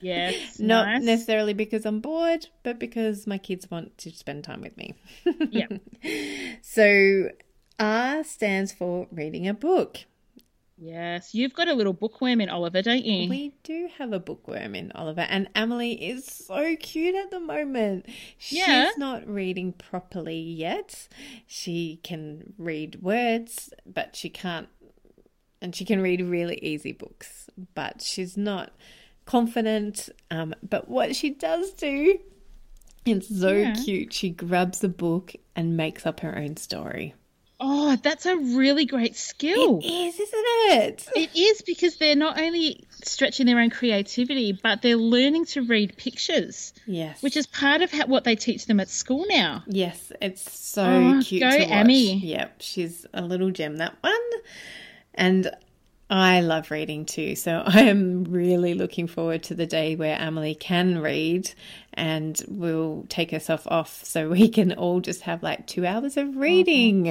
Yes, 0.00 0.58
Not 0.58 0.86
nice. 0.86 1.02
necessarily 1.02 1.54
because 1.54 1.84
I'm 1.86 2.00
bored, 2.00 2.46
but 2.62 2.78
because 2.78 3.26
my 3.26 3.38
kids 3.38 3.70
want 3.70 3.96
to 3.98 4.10
spend 4.10 4.44
time 4.44 4.60
with 4.60 4.76
me. 4.76 4.94
Yeah. 5.50 5.66
So 6.62 7.30
R 7.78 8.24
stands 8.24 8.72
for 8.72 9.06
reading 9.10 9.48
a 9.48 9.54
book. 9.54 9.98
Yes, 10.82 11.34
you've 11.34 11.52
got 11.52 11.68
a 11.68 11.74
little 11.74 11.92
bookworm 11.92 12.40
in 12.40 12.48
Oliver, 12.48 12.80
don't 12.80 13.04
you? 13.04 13.28
We 13.28 13.52
do 13.64 13.90
have 13.98 14.14
a 14.14 14.18
bookworm 14.18 14.74
in 14.74 14.92
Oliver, 14.94 15.20
and 15.28 15.46
Emily 15.54 15.92
is 15.92 16.24
so 16.24 16.74
cute 16.76 17.14
at 17.14 17.30
the 17.30 17.38
moment. 17.40 18.06
Yeah. 18.48 18.86
She's 18.88 18.96
not 18.96 19.28
reading 19.28 19.74
properly 19.74 20.38
yet. 20.38 21.06
She 21.46 22.00
can 22.02 22.54
read 22.56 23.02
words, 23.02 23.74
but 23.84 24.16
she 24.16 24.30
can't, 24.30 24.68
and 25.60 25.76
she 25.76 25.84
can 25.84 26.00
read 26.00 26.22
really 26.22 26.58
easy 26.62 26.92
books, 26.92 27.50
but 27.74 28.00
she's 28.00 28.38
not 28.38 28.72
confident. 29.26 30.08
Um, 30.30 30.54
but 30.68 30.88
what 30.88 31.14
she 31.16 31.30
does 31.30 31.72
do, 31.72 32.18
it's 33.04 33.28
so 33.40 33.52
Yeah. 33.52 33.74
cute. 33.74 34.12
She 34.12 34.30
grabs 34.30 34.82
a 34.84 34.88
book 34.88 35.32
and 35.56 35.76
makes 35.76 36.06
up 36.06 36.20
her 36.20 36.36
own 36.36 36.56
story. 36.56 37.14
Oh, 37.62 37.94
that's 38.02 38.24
a 38.24 38.36
really 38.38 38.86
great 38.86 39.16
skill. 39.16 39.80
It 39.82 39.86
is, 39.86 40.14
isn't 40.18 40.46
it? 40.80 41.08
It 41.14 41.36
is 41.36 41.60
because 41.60 41.96
they're 41.96 42.16
not 42.16 42.40
only 42.40 42.84
stretching 43.02 43.44
their 43.44 43.60
own 43.60 43.68
creativity, 43.68 44.52
but 44.62 44.80
they're 44.80 44.96
learning 44.96 45.44
to 45.46 45.60
read 45.62 45.94
pictures, 45.98 46.72
Yes. 46.86 47.22
which 47.22 47.36
is 47.36 47.46
part 47.46 47.82
of 47.82 47.90
how, 47.90 48.06
what 48.06 48.24
they 48.24 48.34
teach 48.34 48.64
them 48.64 48.80
at 48.80 48.88
school 48.88 49.26
now. 49.28 49.62
Yes, 49.66 50.10
it's 50.22 50.50
so 50.50 50.84
Oh, 50.84 51.20
cute 51.22 51.42
go. 51.42 51.48
Amy. 51.50 52.16
Yep, 52.20 52.62
she's 52.62 53.04
a 53.12 53.20
little 53.20 53.50
gem 53.50 53.76
that 53.76 53.94
one. 54.00 54.14
And 55.14 55.50
I 56.10 56.40
love 56.40 56.72
reading 56.72 57.06
too, 57.06 57.36
so 57.36 57.62
I 57.66 57.82
am 57.82 58.24
really 58.24 58.74
looking 58.74 59.06
forward 59.06 59.44
to 59.44 59.54
the 59.54 59.66
day 59.66 59.94
where 59.94 60.18
Emily 60.18 60.56
can 60.56 60.98
read 60.98 61.52
and 62.00 62.42
we'll 62.48 63.04
take 63.10 63.30
herself 63.30 63.66
off 63.66 64.04
so 64.06 64.30
we 64.30 64.48
can 64.48 64.72
all 64.72 65.00
just 65.00 65.20
have 65.20 65.42
like 65.42 65.66
two 65.66 65.84
hours 65.84 66.16
of 66.16 66.28
mm-hmm. 66.28 66.40
reading. 66.40 67.02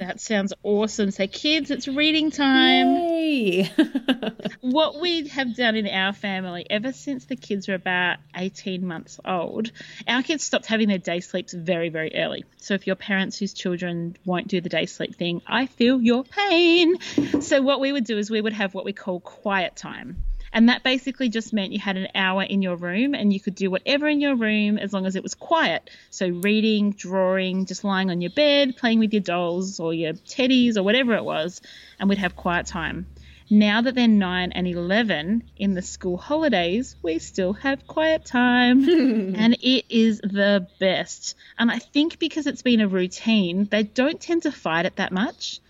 That 0.00 0.20
sounds 0.20 0.52
awesome. 0.64 1.12
So, 1.12 1.28
kids, 1.28 1.70
it's 1.70 1.86
reading 1.86 2.32
time. 2.32 2.96
Yay! 2.96 3.70
what 4.60 5.00
we 5.00 5.28
have 5.28 5.54
done 5.54 5.76
in 5.76 5.86
our 5.86 6.12
family 6.12 6.66
ever 6.68 6.92
since 6.92 7.26
the 7.26 7.36
kids 7.36 7.68
were 7.68 7.74
about 7.74 8.18
18 8.34 8.86
months 8.86 9.20
old 9.24 9.70
our 10.08 10.22
kids 10.22 10.42
stopped 10.42 10.66
having 10.66 10.88
their 10.88 10.98
day 10.98 11.20
sleeps 11.20 11.52
very 11.52 11.88
very 11.88 12.12
early 12.14 12.44
so 12.56 12.74
if 12.74 12.86
you're 12.86 12.96
parents 12.96 13.38
whose 13.38 13.52
children 13.52 14.16
won't 14.24 14.48
do 14.48 14.60
the 14.60 14.68
day 14.68 14.86
sleep 14.86 15.14
thing 15.16 15.42
i 15.46 15.66
feel 15.66 16.00
your 16.00 16.24
pain 16.24 16.98
so 17.40 17.60
what 17.62 17.80
we 17.80 17.92
would 17.92 18.04
do 18.04 18.18
is 18.18 18.30
we 18.30 18.40
would 18.40 18.52
have 18.52 18.74
what 18.74 18.84
we 18.84 18.92
call 18.92 19.20
quiet 19.20 19.76
time 19.76 20.22
and 20.54 20.68
that 20.68 20.84
basically 20.84 21.28
just 21.28 21.52
meant 21.52 21.72
you 21.72 21.80
had 21.80 21.96
an 21.96 22.08
hour 22.14 22.44
in 22.44 22.62
your 22.62 22.76
room 22.76 23.12
and 23.12 23.32
you 23.32 23.40
could 23.40 23.56
do 23.56 23.70
whatever 23.70 24.08
in 24.08 24.20
your 24.20 24.36
room 24.36 24.78
as 24.78 24.92
long 24.92 25.04
as 25.04 25.16
it 25.16 25.22
was 25.22 25.34
quiet. 25.34 25.90
So, 26.10 26.28
reading, 26.28 26.92
drawing, 26.92 27.66
just 27.66 27.82
lying 27.82 28.08
on 28.08 28.20
your 28.20 28.30
bed, 28.30 28.76
playing 28.76 29.00
with 29.00 29.12
your 29.12 29.22
dolls 29.22 29.80
or 29.80 29.92
your 29.92 30.12
teddies 30.12 30.76
or 30.76 30.84
whatever 30.84 31.14
it 31.14 31.24
was, 31.24 31.60
and 31.98 32.08
we'd 32.08 32.18
have 32.18 32.36
quiet 32.36 32.66
time. 32.66 33.06
Now 33.50 33.82
that 33.82 33.94
they're 33.94 34.08
9 34.08 34.52
and 34.52 34.66
11 34.66 35.42
in 35.56 35.74
the 35.74 35.82
school 35.82 36.16
holidays, 36.16 36.96
we 37.02 37.18
still 37.18 37.52
have 37.54 37.86
quiet 37.86 38.24
time. 38.24 38.88
and 39.36 39.54
it 39.60 39.84
is 39.90 40.20
the 40.20 40.68
best. 40.78 41.34
And 41.58 41.70
I 41.70 41.80
think 41.80 42.18
because 42.18 42.46
it's 42.46 42.62
been 42.62 42.80
a 42.80 42.88
routine, 42.88 43.66
they 43.70 43.82
don't 43.82 44.20
tend 44.20 44.44
to 44.44 44.52
fight 44.52 44.86
it 44.86 44.96
that 44.96 45.12
much 45.12 45.60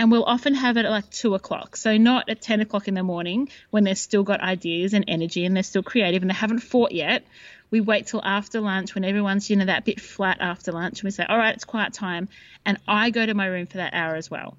and 0.00 0.10
we'll 0.10 0.24
often 0.24 0.54
have 0.54 0.78
it 0.78 0.86
at 0.86 0.90
like 0.90 1.10
two 1.10 1.34
o'clock. 1.34 1.76
So 1.76 1.98
not 1.98 2.30
at 2.30 2.40
ten 2.40 2.62
o'clock 2.62 2.88
in 2.88 2.94
the 2.94 3.02
morning 3.02 3.50
when 3.68 3.84
they've 3.84 3.98
still 3.98 4.22
got 4.22 4.40
ideas 4.40 4.94
and 4.94 5.04
energy 5.06 5.44
and 5.44 5.54
they're 5.54 5.62
still 5.62 5.82
creative 5.82 6.22
and 6.22 6.30
they 6.30 6.34
haven't 6.34 6.60
fought 6.60 6.92
yet. 6.92 7.22
We 7.70 7.82
wait 7.82 8.06
till 8.06 8.24
after 8.24 8.62
lunch 8.62 8.94
when 8.94 9.04
everyone's 9.04 9.50
you 9.50 9.56
know 9.56 9.66
that 9.66 9.84
bit 9.84 10.00
flat 10.00 10.38
after 10.40 10.72
lunch 10.72 11.00
and 11.00 11.04
we 11.04 11.10
say, 11.10 11.26
all 11.28 11.36
right, 11.36 11.54
it's 11.54 11.66
quiet 11.66 11.92
time, 11.92 12.30
and 12.64 12.78
I 12.88 13.10
go 13.10 13.26
to 13.26 13.34
my 13.34 13.44
room 13.44 13.66
for 13.66 13.76
that 13.76 13.92
hour 13.92 14.14
as 14.14 14.30
well. 14.30 14.56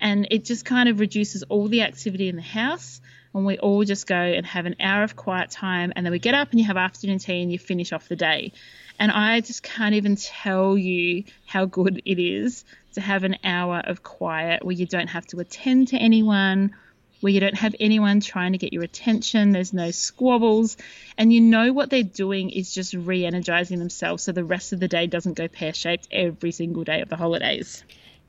And 0.00 0.28
it 0.30 0.44
just 0.44 0.64
kind 0.64 0.88
of 0.88 1.00
reduces 1.00 1.42
all 1.42 1.66
the 1.66 1.82
activity 1.82 2.28
in 2.28 2.36
the 2.36 2.42
house. 2.42 3.00
And 3.34 3.44
we 3.44 3.58
all 3.58 3.84
just 3.84 4.06
go 4.06 4.16
and 4.16 4.46
have 4.46 4.64
an 4.64 4.76
hour 4.80 5.02
of 5.02 5.16
quiet 5.16 5.50
time, 5.50 5.92
and 5.96 6.06
then 6.06 6.12
we 6.12 6.20
get 6.20 6.34
up 6.34 6.52
and 6.52 6.60
you 6.60 6.66
have 6.66 6.76
afternoon 6.76 7.18
tea 7.18 7.42
and 7.42 7.52
you 7.52 7.58
finish 7.58 7.92
off 7.92 8.08
the 8.08 8.16
day. 8.16 8.52
And 8.98 9.12
I 9.12 9.40
just 9.40 9.62
can't 9.62 9.94
even 9.94 10.16
tell 10.16 10.78
you 10.78 11.24
how 11.46 11.66
good 11.66 12.00
it 12.04 12.18
is 12.20 12.64
to 12.94 13.00
have 13.00 13.24
an 13.24 13.36
hour 13.44 13.78
of 13.84 14.02
quiet 14.02 14.64
where 14.64 14.74
you 14.74 14.86
don't 14.86 15.08
have 15.08 15.26
to 15.26 15.40
attend 15.40 15.88
to 15.88 15.96
anyone, 15.96 16.74
where 17.20 17.32
you 17.32 17.40
don't 17.40 17.56
have 17.56 17.74
anyone 17.80 18.20
trying 18.20 18.52
to 18.52 18.58
get 18.58 18.72
your 18.72 18.82
attention, 18.84 19.50
there's 19.50 19.72
no 19.72 19.90
squabbles, 19.90 20.76
and 21.16 21.32
you 21.32 21.40
know 21.40 21.72
what 21.72 21.90
they're 21.90 22.02
doing 22.02 22.50
is 22.50 22.72
just 22.72 22.94
re 22.94 23.24
energizing 23.24 23.78
themselves 23.78 24.22
so 24.22 24.32
the 24.32 24.44
rest 24.44 24.72
of 24.72 24.80
the 24.80 24.88
day 24.88 25.06
doesn't 25.06 25.34
go 25.34 25.48
pear 25.48 25.74
shaped 25.74 26.08
every 26.10 26.52
single 26.52 26.84
day 26.84 27.00
of 27.00 27.08
the 27.08 27.16
holidays. 27.16 27.82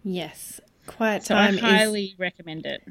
yes, 0.04 0.60
quiet 0.88 1.24
So 1.24 1.36
time 1.36 1.54
I 1.54 1.58
is 1.58 1.60
highly 1.62 2.16
recommend 2.18 2.66
it. 2.66 2.84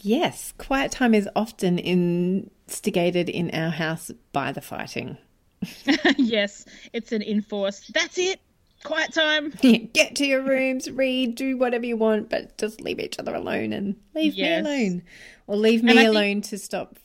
yes, 0.00 0.52
quiet 0.58 0.90
time 0.92 1.14
is 1.14 1.28
often 1.36 1.78
instigated 1.78 3.28
in 3.28 3.50
our 3.52 3.70
house 3.70 4.10
by 4.32 4.50
the 4.52 4.60
fighting. 4.60 5.18
yes, 6.16 6.64
it's 6.92 7.12
an 7.12 7.22
enforced, 7.22 7.92
that's 7.92 8.18
it, 8.18 8.40
quiet 8.84 9.12
time. 9.12 9.50
Get 9.92 10.16
to 10.16 10.26
your 10.26 10.42
rooms, 10.42 10.90
read, 10.90 11.34
do 11.34 11.56
whatever 11.56 11.86
you 11.86 11.96
want, 11.96 12.28
but 12.30 12.56
just 12.58 12.80
leave 12.80 12.98
each 13.00 13.18
other 13.18 13.34
alone 13.34 13.72
and 13.72 13.96
leave 14.14 14.34
Yes. 14.34 14.64
me 14.64 14.70
alone. 14.70 15.02
Or 15.46 15.56
leave 15.56 15.82
me 15.82 15.92
I 15.92 15.96
think- 15.96 16.08
alone 16.08 16.40
to 16.42 16.58
stop 16.58 16.96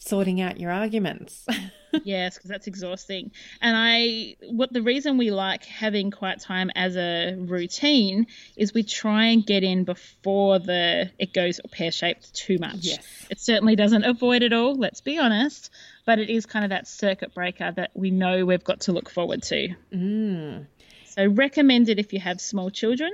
sorting 0.00 0.40
out 0.40 0.60
your 0.60 0.70
arguments. 0.70 1.44
yes, 2.04 2.36
because 2.36 2.50
that's 2.50 2.66
exhausting. 2.66 3.32
And 3.60 3.76
I, 3.76 4.36
what 4.50 4.72
the 4.72 4.82
reason 4.82 5.18
we 5.18 5.30
like 5.30 5.64
having 5.64 6.10
quiet 6.10 6.40
time 6.40 6.70
as 6.76 6.96
a 6.96 7.34
routine 7.36 8.26
is 8.56 8.72
we 8.72 8.82
try 8.84 9.26
and 9.26 9.44
get 9.44 9.64
in 9.64 9.84
before 9.84 10.58
the 10.60 11.10
it 11.18 11.32
goes 11.34 11.60
pear 11.72 11.90
shaped 11.90 12.32
too 12.34 12.58
much. 12.58 12.78
Yes. 12.82 13.26
It 13.30 13.40
certainly 13.40 13.74
doesn't 13.76 14.04
avoid 14.04 14.42
it 14.42 14.52
all. 14.52 14.76
Let's 14.76 15.00
be 15.00 15.18
honest, 15.18 15.70
but 16.06 16.18
it 16.18 16.30
is 16.30 16.46
kind 16.46 16.64
of 16.64 16.70
that 16.70 16.86
circuit 16.86 17.34
breaker 17.34 17.72
that 17.72 17.90
we 17.94 18.10
know 18.10 18.44
we've 18.46 18.64
got 18.64 18.80
to 18.82 18.92
look 18.92 19.10
forward 19.10 19.42
to. 19.44 19.68
Mm. 19.92 20.66
So 21.18 21.26
recommend 21.26 21.88
it 21.88 21.98
if 21.98 22.12
you 22.12 22.20
have 22.20 22.40
small 22.40 22.70
children 22.70 23.10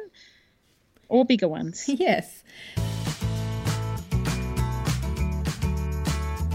or 1.08 1.24
bigger 1.24 1.48
ones. 1.48 1.84
yes. 1.88 2.44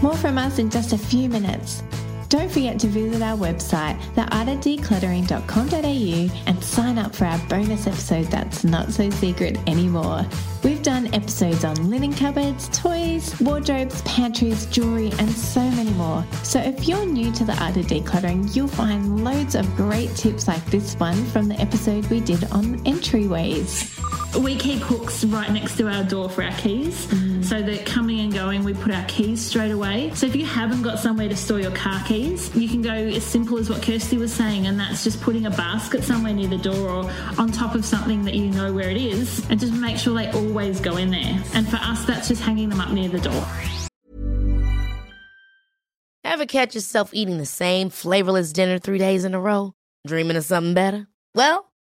More 0.00 0.16
from 0.16 0.38
us 0.38 0.60
in 0.60 0.70
just 0.70 0.92
a 0.92 0.98
few 0.98 1.28
minutes. 1.28 1.82
Don't 2.30 2.48
forget 2.48 2.78
to 2.78 2.86
visit 2.86 3.20
our 3.22 3.36
website, 3.36 4.00
theartofdecluttering.com.au, 4.14 6.42
and 6.46 6.62
sign 6.62 6.96
up 6.96 7.12
for 7.12 7.24
our 7.24 7.40
bonus 7.48 7.88
episode 7.88 8.26
that's 8.26 8.62
not 8.62 8.92
so 8.92 9.10
secret 9.10 9.58
anymore. 9.66 10.24
We've 10.62 10.80
done 10.80 11.12
episodes 11.12 11.64
on 11.64 11.90
linen 11.90 12.14
cupboards, 12.14 12.68
toys, 12.68 13.34
wardrobes, 13.40 14.00
pantries, 14.02 14.66
jewelry, 14.66 15.10
and 15.18 15.28
so 15.28 15.68
many 15.72 15.90
more. 15.94 16.24
So 16.44 16.60
if 16.60 16.86
you're 16.86 17.04
new 17.04 17.32
to 17.32 17.44
the 17.44 17.60
art 17.60 17.76
of 17.76 17.86
decluttering, 17.86 18.54
you'll 18.54 18.68
find 18.68 19.24
loads 19.24 19.56
of 19.56 19.66
great 19.74 20.14
tips 20.14 20.46
like 20.46 20.64
this 20.66 20.94
one 21.00 21.24
from 21.26 21.48
the 21.48 21.60
episode 21.60 22.06
we 22.10 22.20
did 22.20 22.44
on 22.52 22.78
entryways. 22.84 23.90
We 24.38 24.54
keep 24.54 24.78
hooks 24.78 25.24
right 25.24 25.50
next 25.50 25.76
to 25.76 25.88
our 25.88 26.04
door 26.04 26.28
for 26.28 26.42
our 26.44 26.52
keys 26.52 27.06
mm. 27.06 27.44
so 27.44 27.60
that 27.60 27.84
coming 27.84 28.20
and 28.20 28.32
going 28.32 28.62
we 28.62 28.72
put 28.72 28.92
our 28.92 29.04
keys 29.06 29.44
straight 29.44 29.72
away 29.72 30.10
so 30.14 30.26
if 30.26 30.36
you 30.36 30.46
haven't 30.46 30.82
got 30.82 30.98
somewhere 30.98 31.28
to 31.28 31.36
store 31.36 31.58
your 31.58 31.72
car 31.72 32.00
keys 32.04 32.54
you 32.54 32.68
can 32.68 32.80
go 32.80 32.92
as 32.92 33.24
simple 33.24 33.58
as 33.58 33.68
what 33.68 33.82
kirsty 33.82 34.16
was 34.16 34.32
saying 34.32 34.66
and 34.66 34.78
that's 34.78 35.02
just 35.02 35.20
putting 35.20 35.46
a 35.46 35.50
basket 35.50 36.04
somewhere 36.04 36.32
near 36.32 36.48
the 36.48 36.58
door 36.58 36.88
or 36.88 37.10
on 37.38 37.50
top 37.50 37.74
of 37.74 37.84
something 37.84 38.24
that 38.24 38.34
you 38.34 38.46
know 38.50 38.72
where 38.72 38.88
it 38.88 38.96
is 38.96 39.44
and 39.50 39.58
just 39.58 39.72
make 39.72 39.96
sure 39.96 40.14
they 40.14 40.30
always 40.30 40.80
go 40.80 40.96
in 40.96 41.10
there 41.10 41.42
and 41.54 41.68
for 41.68 41.76
us 41.76 42.04
that's 42.04 42.28
just 42.28 42.42
hanging 42.42 42.68
them 42.68 42.80
up 42.80 42.90
near 42.90 43.08
the 43.08 43.20
door 43.20 43.46
Ever 46.22 46.46
catch 46.46 46.76
yourself 46.76 47.10
eating 47.12 47.38
the 47.38 47.44
same 47.44 47.90
flavorless 47.90 48.52
dinner 48.52 48.78
three 48.78 48.98
days 48.98 49.24
in 49.24 49.34
a 49.34 49.40
row? 49.40 49.74
Dreaming 50.06 50.36
of 50.36 50.44
something 50.44 50.74
better? 50.74 51.08
Well, 51.34 51.69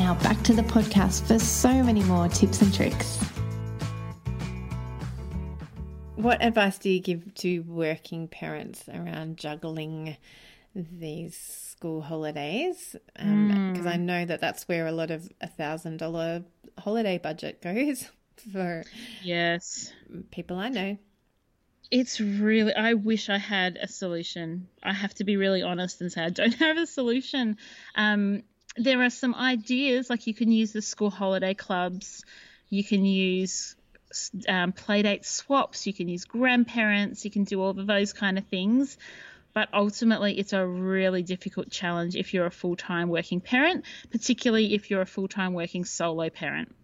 Now 0.00 0.14
back 0.14 0.42
to 0.42 0.54
the 0.54 0.62
podcast 0.62 1.26
for 1.26 1.38
so 1.38 1.82
many 1.82 2.02
more 2.04 2.26
tips 2.28 2.62
and 2.62 2.72
tricks. 2.72 3.18
What 6.16 6.42
advice 6.42 6.78
do 6.78 6.88
you 6.88 7.00
give 7.00 7.34
to 7.34 7.60
working 7.60 8.26
parents 8.26 8.88
around 8.88 9.36
juggling 9.36 10.16
these 10.74 11.36
school 11.36 12.00
holidays? 12.00 12.96
Because 13.12 13.86
um, 13.86 13.86
I 13.86 13.96
know 13.96 14.24
that 14.24 14.40
that's 14.40 14.66
where 14.68 14.86
a 14.86 14.92
lot 14.92 15.10
of 15.10 15.30
a 15.42 15.48
thousand 15.48 15.98
dollar 15.98 16.44
holiday 16.78 17.18
budget 17.18 17.60
goes 17.62 18.08
for 18.54 18.84
yes 19.22 19.92
people 20.30 20.56
I 20.56 20.70
know. 20.70 20.96
It's 21.90 22.20
really, 22.20 22.72
I 22.72 22.94
wish 22.94 23.28
I 23.28 23.36
had 23.36 23.76
a 23.76 23.88
solution. 23.88 24.68
I 24.82 24.94
have 24.94 25.12
to 25.14 25.24
be 25.24 25.36
really 25.36 25.60
honest 25.60 26.00
and 26.00 26.10
say 26.10 26.22
I 26.22 26.30
don't 26.30 26.54
have 26.60 26.78
a 26.78 26.86
solution. 26.86 27.58
Um, 27.96 28.44
there 28.84 29.02
are 29.02 29.10
some 29.10 29.34
ideas 29.34 30.10
like 30.10 30.26
you 30.26 30.34
can 30.34 30.50
use 30.50 30.72
the 30.72 30.82
school 30.82 31.10
holiday 31.10 31.54
clubs, 31.54 32.24
you 32.68 32.84
can 32.84 33.04
use 33.04 33.76
um, 34.48 34.72
playdate 34.72 35.24
swaps, 35.24 35.86
you 35.86 35.92
can 35.92 36.08
use 36.08 36.24
grandparents, 36.24 37.24
you 37.24 37.30
can 37.30 37.44
do 37.44 37.60
all 37.60 37.70
of 37.70 37.86
those 37.86 38.12
kind 38.12 38.38
of 38.38 38.46
things. 38.46 38.96
But 39.52 39.68
ultimately, 39.74 40.38
it's 40.38 40.52
a 40.52 40.64
really 40.64 41.22
difficult 41.22 41.70
challenge 41.70 42.14
if 42.14 42.32
you're 42.32 42.46
a 42.46 42.52
full 42.52 42.76
time 42.76 43.08
working 43.08 43.40
parent, 43.40 43.84
particularly 44.10 44.74
if 44.74 44.90
you're 44.90 45.00
a 45.00 45.06
full 45.06 45.28
time 45.28 45.54
working 45.54 45.84
solo 45.84 46.30
parent. 46.30 46.74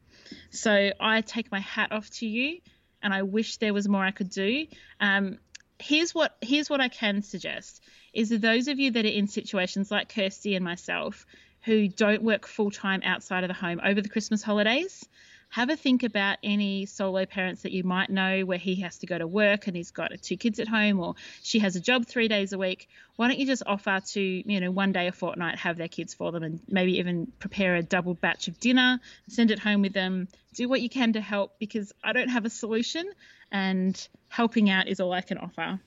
So 0.50 0.90
I 0.98 1.20
take 1.20 1.52
my 1.52 1.60
hat 1.60 1.92
off 1.92 2.10
to 2.18 2.26
you, 2.26 2.58
and 3.02 3.14
I 3.14 3.22
wish 3.22 3.58
there 3.58 3.72
was 3.72 3.88
more 3.88 4.04
I 4.04 4.10
could 4.10 4.30
do. 4.30 4.66
Um, 5.00 5.38
here's 5.78 6.12
what 6.12 6.36
here's 6.40 6.68
what 6.68 6.80
I 6.80 6.88
can 6.88 7.22
suggest: 7.22 7.82
is 8.12 8.30
those 8.30 8.66
of 8.66 8.80
you 8.80 8.90
that 8.92 9.04
are 9.04 9.08
in 9.08 9.28
situations 9.28 9.90
like 9.92 10.12
Kirsty 10.12 10.56
and 10.56 10.64
myself, 10.64 11.24
who 11.66 11.88
don't 11.88 12.22
work 12.22 12.46
full 12.46 12.70
time 12.70 13.02
outside 13.04 13.42
of 13.44 13.48
the 13.48 13.54
home 13.54 13.80
over 13.84 14.00
the 14.00 14.08
Christmas 14.08 14.40
holidays, 14.42 15.04
have 15.48 15.68
a 15.68 15.76
think 15.76 16.04
about 16.04 16.38
any 16.42 16.86
solo 16.86 17.26
parents 17.26 17.62
that 17.62 17.72
you 17.72 17.82
might 17.82 18.08
know 18.08 18.44
where 18.44 18.58
he 18.58 18.76
has 18.76 18.98
to 18.98 19.06
go 19.06 19.18
to 19.18 19.26
work 19.26 19.66
and 19.66 19.76
he's 19.76 19.90
got 19.90 20.10
two 20.22 20.36
kids 20.36 20.60
at 20.60 20.68
home 20.68 21.00
or 21.00 21.14
she 21.42 21.58
has 21.58 21.74
a 21.74 21.80
job 21.80 22.06
three 22.06 22.28
days 22.28 22.52
a 22.52 22.58
week. 22.58 22.88
Why 23.16 23.26
don't 23.28 23.38
you 23.38 23.46
just 23.46 23.64
offer 23.66 24.00
to, 24.12 24.20
you 24.20 24.60
know, 24.60 24.70
one 24.70 24.92
day 24.92 25.08
a 25.08 25.12
fortnight 25.12 25.58
have 25.58 25.76
their 25.76 25.88
kids 25.88 26.14
for 26.14 26.30
them 26.30 26.44
and 26.44 26.60
maybe 26.68 26.98
even 26.98 27.32
prepare 27.40 27.74
a 27.74 27.82
double 27.82 28.14
batch 28.14 28.46
of 28.46 28.60
dinner, 28.60 29.00
send 29.28 29.50
it 29.50 29.58
home 29.58 29.82
with 29.82 29.92
them, 29.92 30.28
do 30.54 30.68
what 30.68 30.82
you 30.82 30.88
can 30.88 31.14
to 31.14 31.20
help 31.20 31.58
because 31.58 31.92
I 32.02 32.12
don't 32.12 32.28
have 32.28 32.44
a 32.44 32.50
solution 32.50 33.10
and 33.50 34.08
helping 34.28 34.70
out 34.70 34.86
is 34.86 35.00
all 35.00 35.12
I 35.12 35.20
can 35.20 35.38
offer. 35.38 35.80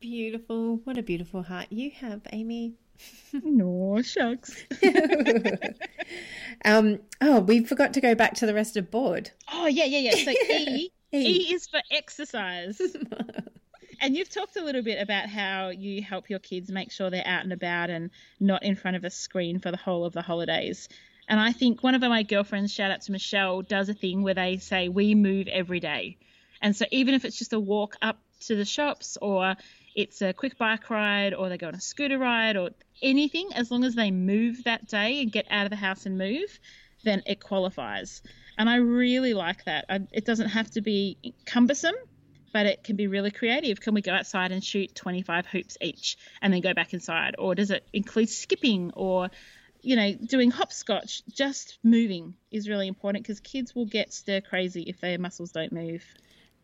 Beautiful. 0.00 0.76
What 0.84 0.96
a 0.96 1.02
beautiful 1.02 1.42
heart 1.42 1.66
you 1.70 1.90
have, 1.90 2.22
Amy. 2.32 2.74
No, 3.32 4.00
shucks. 4.02 4.64
um, 6.64 6.98
oh, 7.20 7.40
we 7.40 7.64
forgot 7.64 7.94
to 7.94 8.00
go 8.00 8.14
back 8.14 8.34
to 8.34 8.46
the 8.46 8.54
rest 8.54 8.76
of 8.76 8.90
bored. 8.90 9.30
Oh, 9.52 9.66
yeah, 9.66 9.84
yeah, 9.84 10.10
yeah. 10.10 10.24
So 10.24 10.30
E, 10.30 10.90
e. 11.12 11.18
e 11.18 11.54
is 11.54 11.66
for 11.66 11.80
exercise. 11.90 12.80
and 14.00 14.16
you've 14.16 14.30
talked 14.30 14.56
a 14.56 14.64
little 14.64 14.82
bit 14.82 15.00
about 15.00 15.28
how 15.28 15.68
you 15.68 16.02
help 16.02 16.30
your 16.30 16.38
kids 16.38 16.70
make 16.70 16.90
sure 16.90 17.10
they're 17.10 17.26
out 17.26 17.44
and 17.44 17.52
about 17.52 17.90
and 17.90 18.10
not 18.40 18.62
in 18.62 18.76
front 18.76 18.96
of 18.96 19.04
a 19.04 19.10
screen 19.10 19.58
for 19.58 19.70
the 19.70 19.76
whole 19.76 20.04
of 20.04 20.12
the 20.12 20.22
holidays. 20.22 20.88
And 21.28 21.38
I 21.38 21.52
think 21.52 21.82
one 21.82 21.94
of 21.94 22.00
my 22.00 22.22
girlfriends, 22.22 22.72
shout 22.72 22.90
out 22.90 23.02
to 23.02 23.12
Michelle, 23.12 23.60
does 23.62 23.90
a 23.90 23.94
thing 23.94 24.22
where 24.22 24.34
they 24.34 24.56
say, 24.56 24.88
We 24.88 25.14
move 25.14 25.46
every 25.48 25.80
day. 25.80 26.16
And 26.62 26.74
so 26.74 26.86
even 26.90 27.14
if 27.14 27.24
it's 27.24 27.38
just 27.38 27.52
a 27.52 27.60
walk 27.60 27.96
up 28.00 28.18
to 28.46 28.56
the 28.56 28.64
shops 28.64 29.18
or 29.20 29.56
it's 29.98 30.22
a 30.22 30.32
quick 30.32 30.56
bike 30.56 30.90
ride 30.90 31.34
or 31.34 31.48
they 31.48 31.58
go 31.58 31.66
on 31.66 31.74
a 31.74 31.80
scooter 31.80 32.18
ride 32.18 32.56
or 32.56 32.70
anything, 33.02 33.48
as 33.56 33.68
long 33.68 33.82
as 33.82 33.96
they 33.96 34.12
move 34.12 34.62
that 34.62 34.86
day 34.86 35.20
and 35.20 35.32
get 35.32 35.44
out 35.50 35.66
of 35.66 35.70
the 35.70 35.76
house 35.76 36.06
and 36.06 36.16
move, 36.16 36.60
then 37.02 37.20
it 37.26 37.40
qualifies. 37.40 38.22
And 38.56 38.70
I 38.70 38.76
really 38.76 39.34
like 39.34 39.64
that. 39.64 39.86
I, 39.88 40.06
it 40.12 40.24
doesn't 40.24 40.50
have 40.50 40.70
to 40.72 40.82
be 40.82 41.34
cumbersome, 41.46 41.96
but 42.52 42.64
it 42.64 42.84
can 42.84 42.94
be 42.94 43.08
really 43.08 43.32
creative. 43.32 43.80
Can 43.80 43.92
we 43.92 44.00
go 44.00 44.12
outside 44.12 44.52
and 44.52 44.62
shoot 44.62 44.94
25 44.94 45.46
hoops 45.46 45.76
each 45.80 46.16
and 46.40 46.52
then 46.52 46.60
go 46.60 46.74
back 46.74 46.94
inside? 46.94 47.34
Or 47.36 47.56
does 47.56 47.72
it 47.72 47.84
include 47.92 48.28
skipping 48.28 48.92
or, 48.94 49.30
you 49.82 49.96
know, 49.96 50.14
doing 50.14 50.52
hopscotch? 50.52 51.24
Just 51.26 51.76
moving 51.82 52.34
is 52.52 52.68
really 52.68 52.86
important 52.86 53.24
because 53.24 53.40
kids 53.40 53.74
will 53.74 53.86
get 53.86 54.12
stir 54.12 54.42
crazy 54.42 54.82
if 54.82 55.00
their 55.00 55.18
muscles 55.18 55.50
don't 55.50 55.72
move. 55.72 56.04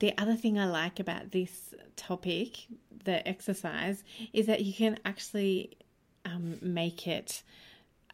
The 0.04 0.12
other 0.18 0.36
thing 0.36 0.58
I 0.58 0.66
like 0.66 1.00
about 1.00 1.30
this 1.30 1.72
topic, 1.96 2.66
the 3.04 3.26
exercise, 3.26 4.04
is 4.34 4.44
that 4.48 4.62
you 4.62 4.74
can 4.74 4.98
actually 5.06 5.78
um, 6.26 6.58
make 6.60 7.08
it 7.08 7.42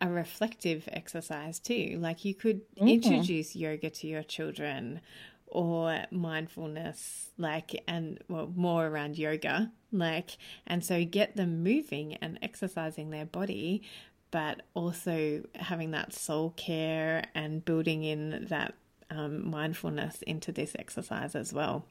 a 0.00 0.08
reflective 0.08 0.88
exercise 0.92 1.58
too. 1.58 1.98
Like 2.00 2.24
you 2.24 2.32
could 2.32 2.60
mm-hmm. 2.76 2.86
introduce 2.86 3.56
yoga 3.56 3.90
to 3.90 4.06
your 4.06 4.22
children 4.22 5.00
or 5.48 6.04
mindfulness, 6.12 7.30
like, 7.36 7.82
and 7.88 8.20
well, 8.28 8.52
more 8.54 8.86
around 8.86 9.18
yoga, 9.18 9.72
like, 9.90 10.36
and 10.68 10.84
so 10.84 11.04
get 11.04 11.34
them 11.34 11.64
moving 11.64 12.14
and 12.22 12.38
exercising 12.40 13.10
their 13.10 13.26
body, 13.26 13.82
but 14.30 14.62
also 14.74 15.42
having 15.56 15.90
that 15.90 16.12
soul 16.12 16.50
care 16.50 17.24
and 17.34 17.64
building 17.64 18.04
in 18.04 18.46
that 18.48 18.74
um, 19.10 19.50
mindfulness 19.50 20.22
into 20.22 20.52
this 20.52 20.74
exercise 20.78 21.34
as 21.34 21.52
well. 21.52 21.84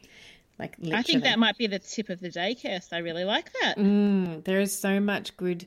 Like 0.57 0.75
literally. 0.77 0.99
I 0.99 1.03
think 1.03 1.23
that 1.23 1.39
might 1.39 1.57
be 1.57 1.67
the 1.67 1.79
tip 1.79 2.09
of 2.09 2.19
the 2.19 2.29
day, 2.29 2.55
Kirst. 2.55 2.91
I 2.91 2.97
really 2.97 3.23
like 3.23 3.51
that. 3.61 3.77
Mm, 3.77 4.43
there 4.43 4.59
is 4.59 4.77
so 4.77 4.99
much 4.99 5.37
good 5.37 5.65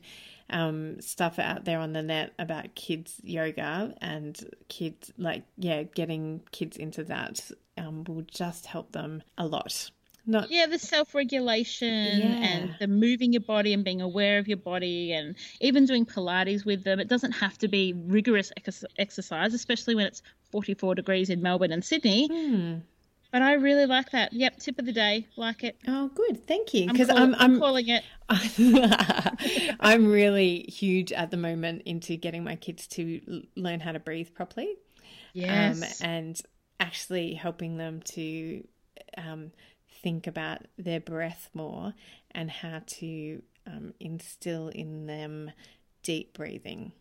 um, 0.49 1.01
stuff 1.01 1.39
out 1.39 1.65
there 1.65 1.79
on 1.79 1.93
the 1.93 2.03
net 2.03 2.33
about 2.37 2.75
kids 2.75 3.19
yoga 3.23 3.95
and 4.01 4.39
kids 4.67 5.11
like 5.17 5.43
yeah, 5.57 5.83
getting 5.83 6.41
kids 6.51 6.77
into 6.77 7.03
that 7.05 7.49
um, 7.77 8.03
will 8.03 8.21
just 8.21 8.67
help 8.67 8.91
them 8.91 9.23
a 9.37 9.45
lot. 9.47 9.89
Not... 10.25 10.51
Yeah, 10.51 10.67
the 10.67 10.79
self 10.79 11.13
regulation 11.15 12.19
yeah. 12.19 12.27
and 12.27 12.75
the 12.79 12.87
moving 12.87 13.33
your 13.33 13.41
body 13.41 13.73
and 13.73 13.83
being 13.83 14.01
aware 14.01 14.37
of 14.37 14.47
your 14.47 14.57
body, 14.57 15.11
and 15.11 15.35
even 15.59 15.85
doing 15.85 16.05
Pilates 16.05 16.65
with 16.65 16.83
them. 16.83 16.99
It 16.99 17.09
doesn't 17.09 17.33
have 17.33 17.57
to 17.57 17.67
be 17.67 17.93
rigorous 17.93 18.51
ex- 18.55 18.85
exercise, 18.97 19.53
especially 19.53 19.95
when 19.95 20.05
it's 20.05 20.21
44 20.53 20.93
degrees 20.93 21.31
in 21.31 21.41
Melbourne 21.41 21.71
and 21.71 21.83
Sydney. 21.83 22.27
Hmm. 22.31 22.75
But 23.31 23.41
I 23.41 23.53
really 23.53 23.87
like 23.87 24.11
that. 24.11 24.31
Yep, 24.31 24.59
tip 24.59 24.77
of 24.77 24.85
the 24.85 24.91
day. 24.91 25.25
Like 25.35 25.63
it. 25.63 25.75
Oh, 25.87 26.09
good. 26.09 26.45
Thank 26.45 26.75
you. 26.75 26.91
Because 26.91 27.09
I'm, 27.09 27.33
I'm, 27.33 27.35
I'm, 27.55 27.59
calling 27.59 27.87
it. 27.87 28.03
I'm 29.79 30.05
really 30.05 30.65
huge 30.69 31.11
at 31.11 31.31
the 31.31 31.37
moment 31.37 31.81
into 31.87 32.15
getting 32.15 32.43
my 32.43 32.55
kids 32.55 32.85
to 32.89 33.43
learn 33.55 33.79
how 33.79 33.91
to 33.91 33.99
breathe 33.99 34.35
properly. 34.35 34.67
Um, 34.69 34.75
yes. 35.33 36.01
Um, 36.03 36.07
and 36.07 36.41
actually 36.79 37.33
helping 37.33 37.77
them 37.77 38.01
to 38.01 38.67
um, 39.17 39.51
think 40.03 40.27
about 40.27 40.59
their 40.77 40.99
breath 40.99 41.49
more 41.55 41.95
and 42.29 42.51
how 42.51 42.83
to 42.85 43.41
um, 43.65 43.95
instill 43.99 44.67
in 44.67 45.07
them 45.07 45.49
deep 46.03 46.37
breathing. 46.37 46.91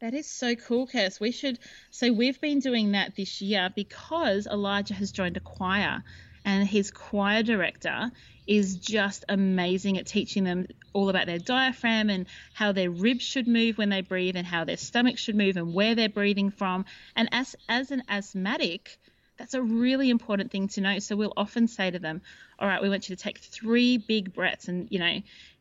That 0.00 0.14
is 0.14 0.26
so 0.26 0.54
cool, 0.54 0.86
Cass. 0.86 1.20
We 1.20 1.30
should. 1.30 1.58
So 1.90 2.10
we've 2.10 2.40
been 2.40 2.60
doing 2.60 2.92
that 2.92 3.16
this 3.16 3.42
year 3.42 3.68
because 3.74 4.46
Elijah 4.46 4.94
has 4.94 5.12
joined 5.12 5.36
a 5.36 5.40
choir, 5.40 6.02
and 6.42 6.66
his 6.66 6.90
choir 6.90 7.42
director 7.42 8.10
is 8.46 8.76
just 8.76 9.26
amazing 9.28 9.98
at 9.98 10.06
teaching 10.06 10.42
them 10.44 10.66
all 10.94 11.10
about 11.10 11.26
their 11.26 11.38
diaphragm 11.38 12.08
and 12.08 12.26
how 12.54 12.72
their 12.72 12.90
ribs 12.90 13.22
should 13.22 13.46
move 13.46 13.76
when 13.76 13.90
they 13.90 14.00
breathe, 14.00 14.36
and 14.36 14.46
how 14.46 14.64
their 14.64 14.78
stomach 14.78 15.18
should 15.18 15.36
move, 15.36 15.58
and 15.58 15.74
where 15.74 15.94
they're 15.94 16.08
breathing 16.08 16.50
from. 16.50 16.86
And 17.14 17.28
as 17.30 17.54
as 17.68 17.90
an 17.90 18.02
asthmatic, 18.08 18.98
that's 19.36 19.52
a 19.52 19.62
really 19.62 20.08
important 20.08 20.50
thing 20.50 20.68
to 20.68 20.80
know. 20.80 20.98
So 21.00 21.14
we'll 21.14 21.34
often 21.36 21.68
say 21.68 21.90
to 21.90 21.98
them, 21.98 22.22
all 22.58 22.66
right, 22.66 22.80
we 22.80 22.88
want 22.88 23.10
you 23.10 23.16
to 23.16 23.22
take 23.22 23.38
three 23.38 23.98
big 23.98 24.32
breaths 24.32 24.68
and, 24.68 24.88
you 24.90 24.98
know, 24.98 25.20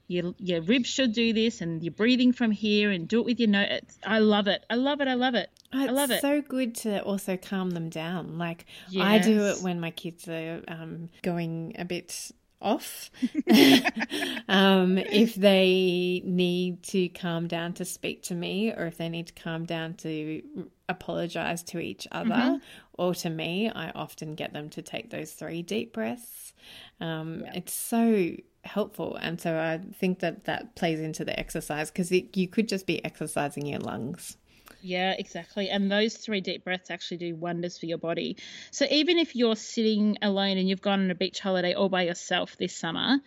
your, 0.09 0.33
your 0.39 0.61
ribs 0.61 0.89
should 0.89 1.13
do 1.13 1.31
this 1.33 1.61
and 1.61 1.83
you're 1.83 1.93
breathing 1.93 2.33
from 2.33 2.49
here 2.51 2.89
and 2.89 3.07
do 3.07 3.19
it 3.19 3.25
with 3.25 3.39
your 3.39 3.47
nose. 3.47 3.81
I 4.03 4.19
love 4.19 4.47
it. 4.47 4.65
I 4.69 4.75
love 4.75 5.01
it. 5.01 5.07
I 5.07 5.13
love 5.13 5.35
it. 5.35 5.49
Oh, 5.71 5.83
I 5.83 5.85
love 5.85 6.09
it. 6.09 6.19
so 6.19 6.41
good 6.41 6.73
to 6.77 7.01
also 7.03 7.37
calm 7.37 7.69
them 7.71 7.89
down. 7.89 8.39
Like 8.39 8.65
I 8.99 9.19
do 9.19 9.45
it 9.45 9.61
when 9.61 9.79
my 9.79 9.91
kids 9.91 10.27
are 10.27 10.61
um, 10.67 11.09
going 11.21 11.75
a 11.77 11.85
bit 11.85 12.31
off. 12.59 13.11
um, 14.49 14.97
if 14.97 15.35
they 15.35 16.21
need 16.25 16.81
to 16.83 17.07
calm 17.09 17.47
down 17.47 17.73
to 17.73 17.85
speak 17.85 18.23
to 18.23 18.35
me, 18.35 18.71
or 18.71 18.87
if 18.87 18.97
they 18.97 19.09
need 19.09 19.27
to 19.27 19.33
calm 19.33 19.65
down 19.65 19.93
to 19.93 20.41
apologize 20.89 21.61
to 21.63 21.79
each 21.79 22.07
other 22.11 22.29
Mm-hmm. 22.29 22.55
or 22.93 23.13
to 23.13 23.29
me, 23.29 23.69
I 23.69 23.91
often 23.91 24.33
get 24.33 24.53
them 24.53 24.69
to 24.71 24.81
take 24.81 25.11
those 25.11 25.31
three 25.31 25.61
deep 25.61 25.93
breaths. 25.93 26.53
Um, 26.99 27.45
It's 27.53 27.73
so 27.73 28.31
helpful, 28.63 29.15
and 29.15 29.39
so 29.39 29.57
I 29.57 29.79
think 29.95 30.19
that 30.19 30.45
that 30.45 30.75
plays 30.75 30.99
into 30.99 31.25
the 31.25 31.37
exercise 31.39 31.91
because 31.91 32.11
you 32.11 32.47
could 32.47 32.67
just 32.67 32.85
be 32.85 33.03
exercising 33.03 33.65
your 33.65 33.79
lungs. 33.79 34.37
Yeah, 34.81 35.13
exactly. 35.17 35.69
And 35.69 35.91
those 35.91 36.15
three 36.15 36.41
deep 36.41 36.63
breaths 36.63 36.89
actually 36.89 37.17
do 37.17 37.35
wonders 37.35 37.77
for 37.77 37.85
your 37.85 37.97
body. 37.97 38.37
So 38.71 38.85
even 38.89 39.17
if 39.17 39.35
you're 39.35 39.55
sitting 39.55 40.17
alone 40.21 40.57
and 40.57 40.69
you've 40.69 40.81
gone 40.81 41.01
on 41.01 41.11
a 41.11 41.15
beach 41.15 41.39
holiday 41.39 41.73
all 41.73 41.89
by 41.89 42.03
yourself 42.03 42.55
this 42.57 42.75
summer, 42.75 43.19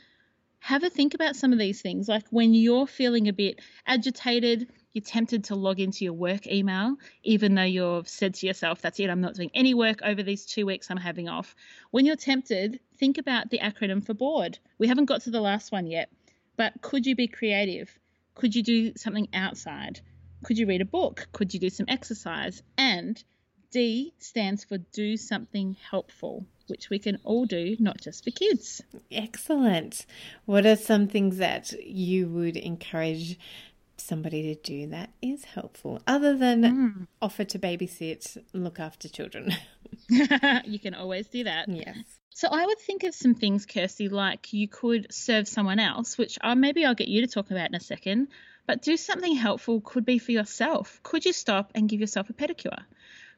have 0.60 0.84
a 0.84 0.90
think 0.90 1.14
about 1.14 1.36
some 1.36 1.52
of 1.52 1.58
these 1.58 1.82
things. 1.82 2.08
Like 2.08 2.24
when 2.30 2.54
you're 2.54 2.86
feeling 2.86 3.28
a 3.28 3.32
bit 3.32 3.60
agitated, 3.86 4.70
you're 4.92 5.02
tempted 5.02 5.44
to 5.44 5.54
log 5.54 5.80
into 5.80 6.04
your 6.04 6.12
work 6.12 6.46
email, 6.46 6.96
even 7.22 7.54
though 7.54 7.62
you've 7.62 8.08
said 8.08 8.34
to 8.34 8.46
yourself, 8.46 8.82
that's 8.82 9.00
it, 9.00 9.08
I'm 9.08 9.20
not 9.20 9.34
doing 9.34 9.50
any 9.54 9.74
work 9.74 10.00
over 10.02 10.22
these 10.22 10.44
two 10.44 10.66
weeks 10.66 10.90
I'm 10.90 10.96
having 10.98 11.28
off. 11.28 11.54
When 11.90 12.04
you're 12.04 12.16
tempted, 12.16 12.80
think 12.98 13.18
about 13.18 13.50
the 13.50 13.58
acronym 13.58 14.04
for 14.04 14.14
bored. 14.14 14.58
We 14.78 14.88
haven't 14.88 15.06
got 15.06 15.22
to 15.22 15.30
the 15.30 15.40
last 15.40 15.72
one 15.72 15.86
yet, 15.86 16.10
but 16.56 16.74
could 16.82 17.06
you 17.06 17.16
be 17.16 17.28
creative? 17.28 17.98
Could 18.34 18.54
you 18.54 18.62
do 18.62 18.92
something 18.96 19.28
outside? 19.32 20.00
Could 20.44 20.58
you 20.58 20.66
read 20.66 20.80
a 20.80 20.86
book? 20.86 21.28
Could 21.32 21.54
you 21.54 21.60
do 21.60 21.70
some 21.70 21.86
exercise? 21.88 22.62
And 22.76 23.22
D 23.70 24.12
stands 24.18 24.64
for 24.64 24.76
do 24.78 25.16
something 25.16 25.76
helpful, 25.90 26.44
which 26.66 26.90
we 26.90 26.98
can 26.98 27.18
all 27.24 27.46
do, 27.46 27.76
not 27.78 27.98
just 28.00 28.24
for 28.24 28.30
kids. 28.30 28.82
Excellent. 29.10 30.04
What 30.44 30.66
are 30.66 30.76
some 30.76 31.08
things 31.08 31.38
that 31.38 31.72
you 31.82 32.28
would 32.28 32.56
encourage 32.56 33.38
somebody 33.96 34.54
to 34.54 34.60
do 34.60 34.86
that 34.88 35.10
is 35.20 35.44
helpful, 35.44 36.00
other 36.06 36.36
than 36.36 37.08
offer 37.20 37.44
to 37.44 37.58
babysit 37.58 38.36
look 38.52 38.80
after 38.80 39.08
children? 39.08 39.54
you 40.64 40.78
can 40.78 40.94
always 40.94 41.28
do 41.28 41.44
that. 41.44 41.68
yes. 41.68 41.96
So 42.34 42.48
I 42.50 42.64
would 42.64 42.78
think 42.78 43.04
of 43.04 43.14
some 43.14 43.34
things, 43.34 43.66
Kirsty, 43.66 44.08
like 44.08 44.52
you 44.52 44.66
could 44.66 45.12
serve 45.12 45.46
someone 45.46 45.78
else, 45.78 46.16
which 46.16 46.38
uh, 46.40 46.54
maybe 46.54 46.84
I'll 46.84 46.94
get 46.94 47.08
you 47.08 47.20
to 47.20 47.26
talk 47.26 47.50
about 47.50 47.68
in 47.68 47.74
a 47.74 47.80
second. 47.80 48.28
But 48.66 48.82
do 48.82 48.96
something 48.96 49.34
helpful 49.34 49.80
could 49.80 50.04
be 50.04 50.18
for 50.18 50.32
yourself. 50.32 51.00
Could 51.02 51.24
you 51.24 51.32
stop 51.32 51.72
and 51.74 51.88
give 51.88 52.00
yourself 52.00 52.30
a 52.30 52.32
pedicure? 52.32 52.84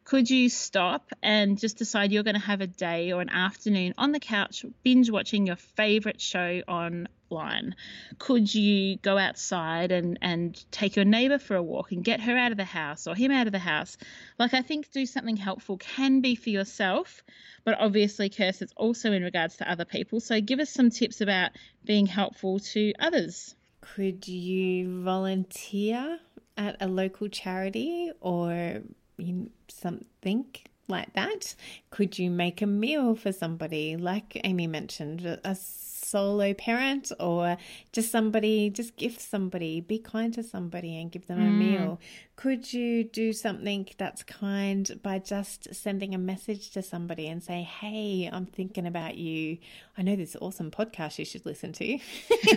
Could 0.05 0.29
you 0.29 0.51
stop 0.51 1.13
and 1.23 1.59
just 1.59 1.79
decide 1.79 2.13
you're 2.13 2.25
going 2.25 2.35
to 2.35 2.41
have 2.41 2.61
a 2.61 2.67
day 2.67 3.13
or 3.13 3.23
an 3.23 3.31
afternoon 3.31 3.95
on 3.97 4.13
the 4.13 4.21
couch 4.21 4.63
binge 4.83 5.11
watching 5.11 5.47
your 5.47 5.57
favorite 5.57 6.21
show 6.21 6.61
online? 6.69 7.75
Could 8.19 8.55
you 8.55 8.99
go 8.99 9.17
outside 9.17 9.93
and, 9.93 10.19
and 10.21 10.63
take 10.71 10.97
your 10.97 11.07
neighbor 11.07 11.39
for 11.39 11.57
a 11.57 11.63
walk 11.63 11.91
and 11.93 12.05
get 12.05 12.21
her 12.21 12.37
out 12.37 12.53
of 12.53 12.59
the 12.59 12.65
house 12.65 13.07
or 13.07 13.15
him 13.15 13.33
out 13.33 13.47
of 13.47 13.53
the 13.53 13.59
house? 13.59 13.97
Like, 14.39 14.53
I 14.53 14.61
think 14.61 14.91
do 14.93 15.07
something 15.07 15.39
helpful 15.39 15.79
can 15.79 16.21
be 16.21 16.35
for 16.35 16.51
yourself, 16.51 17.25
but 17.65 17.81
obviously, 17.81 18.29
Kirst, 18.29 18.61
it's 18.61 18.75
also 18.77 19.11
in 19.11 19.23
regards 19.23 19.57
to 19.57 19.71
other 19.71 19.87
people. 19.87 20.21
So 20.21 20.39
give 20.39 20.61
us 20.61 20.69
some 20.69 20.91
tips 20.91 21.23
about 21.23 21.53
being 21.83 22.05
helpful 22.05 22.59
to 22.59 22.93
others. 23.01 23.55
Could 23.81 24.29
you 24.29 25.03
volunteer 25.03 26.19
at 26.59 26.77
a 26.81 26.89
local 26.89 27.29
charity 27.29 28.13
or 28.21 28.83
you, 29.17 29.51
something 29.69 30.47
like 30.89 31.13
that? 31.15 31.55
Could 31.91 32.19
you 32.19 32.31
make 32.31 32.63
a 32.63 32.67
meal 32.67 33.15
for 33.15 33.33
somebody, 33.33 33.97
like 33.97 34.41
Amy 34.45 34.67
mentioned, 34.67 35.25
a 35.27 35.55
solo 35.55 36.55
parent 36.55 37.11
or 37.19 37.57
just 37.93 38.11
somebody, 38.11 38.71
just 38.71 38.97
gift 38.97 39.21
somebody, 39.21 39.81
be 39.81 39.99
kind 39.99 40.33
to 40.35 40.43
somebody 40.43 41.01
and 41.01 41.11
give 41.11 41.27
them 41.27 41.41
a 41.41 41.45
mm. 41.45 41.59
meal? 41.59 42.01
Could 42.37 42.73
you 42.73 43.05
do 43.05 43.33
something 43.33 43.89
that's 43.97 44.23
kind 44.23 44.99
by 45.03 45.19
just 45.19 45.75
sending 45.75 46.15
a 46.15 46.19
message 46.19 46.71
to 46.73 46.83
somebody 46.83 47.29
and 47.29 47.43
say, 47.43 47.63
Hey, 47.63 48.29
I'm 48.33 48.47
thinking 48.47 48.87
about 48.87 49.17
you. 49.17 49.59
I 49.97 50.03
know 50.03 50.17
this 50.17 50.37
awesome 50.41 50.71
podcast 50.71 51.19
you 51.19 51.25
should 51.25 51.47
listen 51.47 51.73
to. 51.75 51.99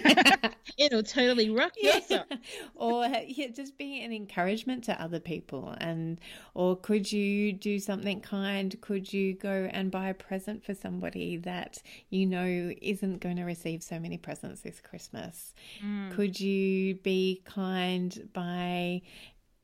It'll 0.78 1.04
totally 1.04 1.50
rock 1.50 1.74
your 1.78 2.02
sock. 2.02 2.28
or 2.76 3.06
yeah, 3.28 3.48
just 3.48 3.78
be 3.78 4.04
an 4.04 4.12
encouragement 4.12 4.84
to 4.86 5.02
other 5.02 5.20
people 5.20 5.76
and 5.80 6.20
or 6.54 6.76
could 6.76 7.12
you 7.12 7.54
do 7.54 7.80
something 7.80 8.22
kind 8.22 8.80
could 8.82 9.12
you 9.12 9.34
go 9.34 9.70
and 9.72 9.92
buy 9.92 10.10
a 10.10 10.14
present 10.14 10.64
for 10.64 10.74
somebody 10.74 11.38
that 11.38 11.82
you 12.10 12.26
know 12.26 12.74
isn't 12.82 13.20
going 13.20 13.36
to 13.36 13.44
receive 13.44 13.84
so 13.84 14.00
many 14.00 14.18
presents 14.18 14.62
this 14.62 14.80
christmas 14.80 15.54
mm. 15.84 16.12
could 16.16 16.40
you 16.40 16.96
be 16.96 17.42
kind 17.46 18.30
by 18.34 19.02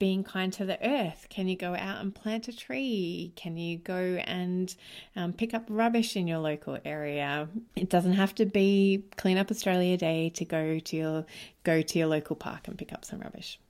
being 0.04 0.22
kind 0.22 0.52
to 0.52 0.66
the 0.66 0.78
earth? 0.86 1.28
Can 1.30 1.48
you 1.48 1.56
go 1.56 1.74
out 1.74 2.02
and 2.02 2.13
plant 2.13 2.50
a 2.50 2.54
tree? 2.54 3.32
Can 3.38 3.56
you 3.56 3.78
go 3.78 4.22
and 4.26 4.76
um, 5.16 5.32
pick 5.32 5.54
up 5.54 5.63
rubbish 5.70 6.18
in 6.18 6.28
your 6.28 6.39
local 6.39 6.78
area? 6.84 7.48
It 7.78 7.88
doesn't 7.89 8.12
have 8.12 8.36
to 8.36 8.46
be 8.46 9.06
Clean 9.16 9.38
Up 9.38 9.50
Australia 9.50 9.96
Day 9.96 10.30
to 10.32 10.44
go 10.44 10.80
to 10.80 10.98
your 10.98 11.26
go 11.63 11.82
to 11.82 11.98
your 11.98 12.10
local 12.10 12.36
park 12.36 12.68
and 12.68 12.78
pick 12.78 12.92
up 12.92 13.06
some 13.06 13.22
rubbish. 13.22 13.62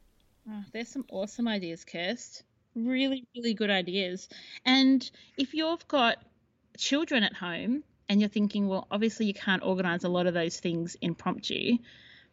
Oh, 0.50 0.64
there's 0.72 0.88
some 0.88 1.06
awesome 1.12 1.48
ideas, 1.48 1.86
Kirst. 1.86 2.42
Really, 2.76 3.28
really 3.36 3.54
good 3.54 3.70
ideas. 3.70 4.28
And 4.66 5.08
if 5.38 5.54
you've 5.54 5.88
got 5.88 6.18
children 6.80 7.22
at 7.22 7.36
home 7.36 7.84
and 8.10 8.20
you're 8.20 8.28
thinking, 8.28 8.68
well, 8.68 8.88
obviously 8.90 9.28
you 9.28 9.36
can't 9.36 9.62
organise 9.62 10.04
a 10.04 10.10
lot 10.10 10.26
of 10.26 10.34
those 10.34 10.60
things 10.60 10.98
impromptu, 11.00 11.78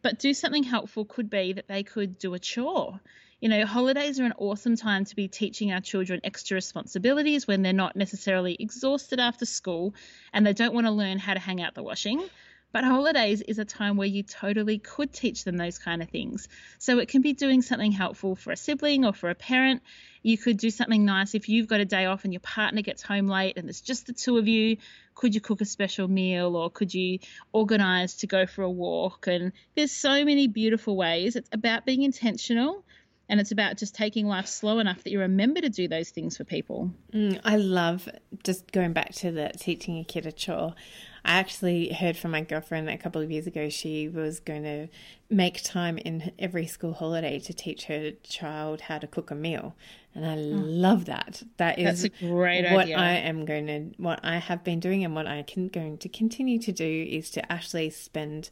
but 0.01 0.17
do 0.17 0.33
something 0.33 0.63
helpful 0.63 1.05
could 1.05 1.29
be 1.29 1.53
that 1.53 1.67
they 1.67 1.83
could 1.83 2.17
do 2.17 2.33
a 2.33 2.39
chore. 2.39 2.99
You 3.41 3.49
know, 3.49 3.65
holidays 3.65 4.19
are 4.19 4.25
an 4.25 4.35
awesome 4.37 4.75
time 4.75 5.03
to 5.05 5.15
be 5.15 5.27
teaching 5.27 5.71
our 5.71 5.81
children 5.81 6.21
extra 6.23 6.53
responsibilities 6.53 7.47
when 7.47 7.63
they're 7.63 7.73
not 7.73 7.95
necessarily 7.95 8.55
exhausted 8.59 9.19
after 9.19 9.47
school 9.47 9.95
and 10.31 10.45
they 10.45 10.53
don't 10.53 10.75
want 10.75 10.85
to 10.85 10.91
learn 10.91 11.17
how 11.17 11.33
to 11.33 11.39
hang 11.39 11.59
out 11.59 11.73
the 11.73 11.81
washing. 11.81 12.23
But 12.71 12.83
holidays 12.83 13.41
is 13.41 13.57
a 13.57 13.65
time 13.65 13.97
where 13.97 14.07
you 14.07 14.21
totally 14.21 14.77
could 14.77 15.11
teach 15.11 15.43
them 15.43 15.57
those 15.57 15.79
kind 15.79 16.03
of 16.03 16.09
things. 16.09 16.47
So 16.77 16.99
it 16.99 17.07
can 17.07 17.23
be 17.23 17.33
doing 17.33 17.63
something 17.63 17.91
helpful 17.91 18.35
for 18.35 18.51
a 18.51 18.55
sibling 18.55 19.05
or 19.05 19.11
for 19.11 19.31
a 19.31 19.35
parent. 19.35 19.81
You 20.21 20.37
could 20.37 20.57
do 20.57 20.69
something 20.69 21.03
nice 21.03 21.33
if 21.33 21.49
you've 21.49 21.67
got 21.67 21.79
a 21.79 21.85
day 21.85 22.05
off 22.05 22.25
and 22.25 22.33
your 22.33 22.41
partner 22.41 22.83
gets 22.83 23.01
home 23.01 23.25
late 23.25 23.57
and 23.57 23.67
it's 23.67 23.81
just 23.81 24.05
the 24.05 24.13
two 24.13 24.37
of 24.37 24.47
you. 24.47 24.77
Could 25.15 25.33
you 25.33 25.41
cook 25.41 25.61
a 25.61 25.65
special 25.65 26.07
meal 26.07 26.55
or 26.55 26.69
could 26.69 26.93
you 26.93 27.17
organize 27.51 28.17
to 28.17 28.27
go 28.27 28.45
for 28.45 28.61
a 28.61 28.69
walk? 28.69 29.25
And 29.25 29.51
there's 29.73 29.91
so 29.91 30.23
many 30.23 30.47
beautiful 30.47 30.95
ways. 30.95 31.35
It's 31.35 31.49
about 31.51 31.87
being 31.87 32.03
intentional 32.03 32.85
and 33.31 33.39
it's 33.39 33.51
about 33.51 33.77
just 33.77 33.95
taking 33.95 34.27
life 34.27 34.45
slow 34.45 34.79
enough 34.79 35.03
that 35.03 35.09
you 35.09 35.19
remember 35.21 35.61
to 35.61 35.69
do 35.69 35.87
those 35.87 36.09
things 36.09 36.35
for 36.35 36.43
people. 36.43 36.91
Mm, 37.13 37.39
I 37.45 37.55
love 37.55 38.09
just 38.43 38.73
going 38.73 38.91
back 38.91 39.13
to 39.15 39.31
the 39.31 39.53
teaching 39.57 39.97
a 39.97 40.03
kid 40.03 40.25
a 40.25 40.33
chore. 40.33 40.75
I 41.23 41.39
actually 41.39 41.93
heard 41.93 42.17
from 42.17 42.31
my 42.31 42.41
girlfriend 42.41 42.89
a 42.89 42.97
couple 42.97 43.21
of 43.21 43.31
years 43.31 43.47
ago. 43.47 43.69
She 43.69 44.09
was 44.09 44.41
going 44.41 44.63
to 44.63 44.89
make 45.29 45.63
time 45.63 45.97
in 45.97 46.33
every 46.39 46.67
school 46.67 46.91
holiday 46.91 47.39
to 47.39 47.53
teach 47.53 47.85
her 47.85 48.11
child 48.23 48.81
how 48.81 48.97
to 48.97 49.07
cook 49.07 49.31
a 49.31 49.35
meal, 49.35 49.75
and 50.13 50.25
I 50.25 50.35
love 50.35 51.05
that. 51.05 51.41
That 51.55 51.79
is 51.79 52.01
That's 52.01 52.21
a 52.21 52.25
great 52.27 52.69
what 52.73 52.83
idea. 52.83 52.97
I 52.97 53.11
am 53.13 53.45
going 53.45 53.67
to, 53.67 54.01
what 54.01 54.19
I 54.23 54.39
have 54.39 54.65
been 54.65 54.81
doing, 54.81 55.05
and 55.05 55.15
what 55.15 55.27
I 55.27 55.43
can 55.43 55.69
going 55.69 55.99
to 55.99 56.09
continue 56.09 56.59
to 56.59 56.71
do 56.73 57.07
is 57.09 57.29
to 57.31 57.51
actually 57.51 57.91
spend 57.91 58.49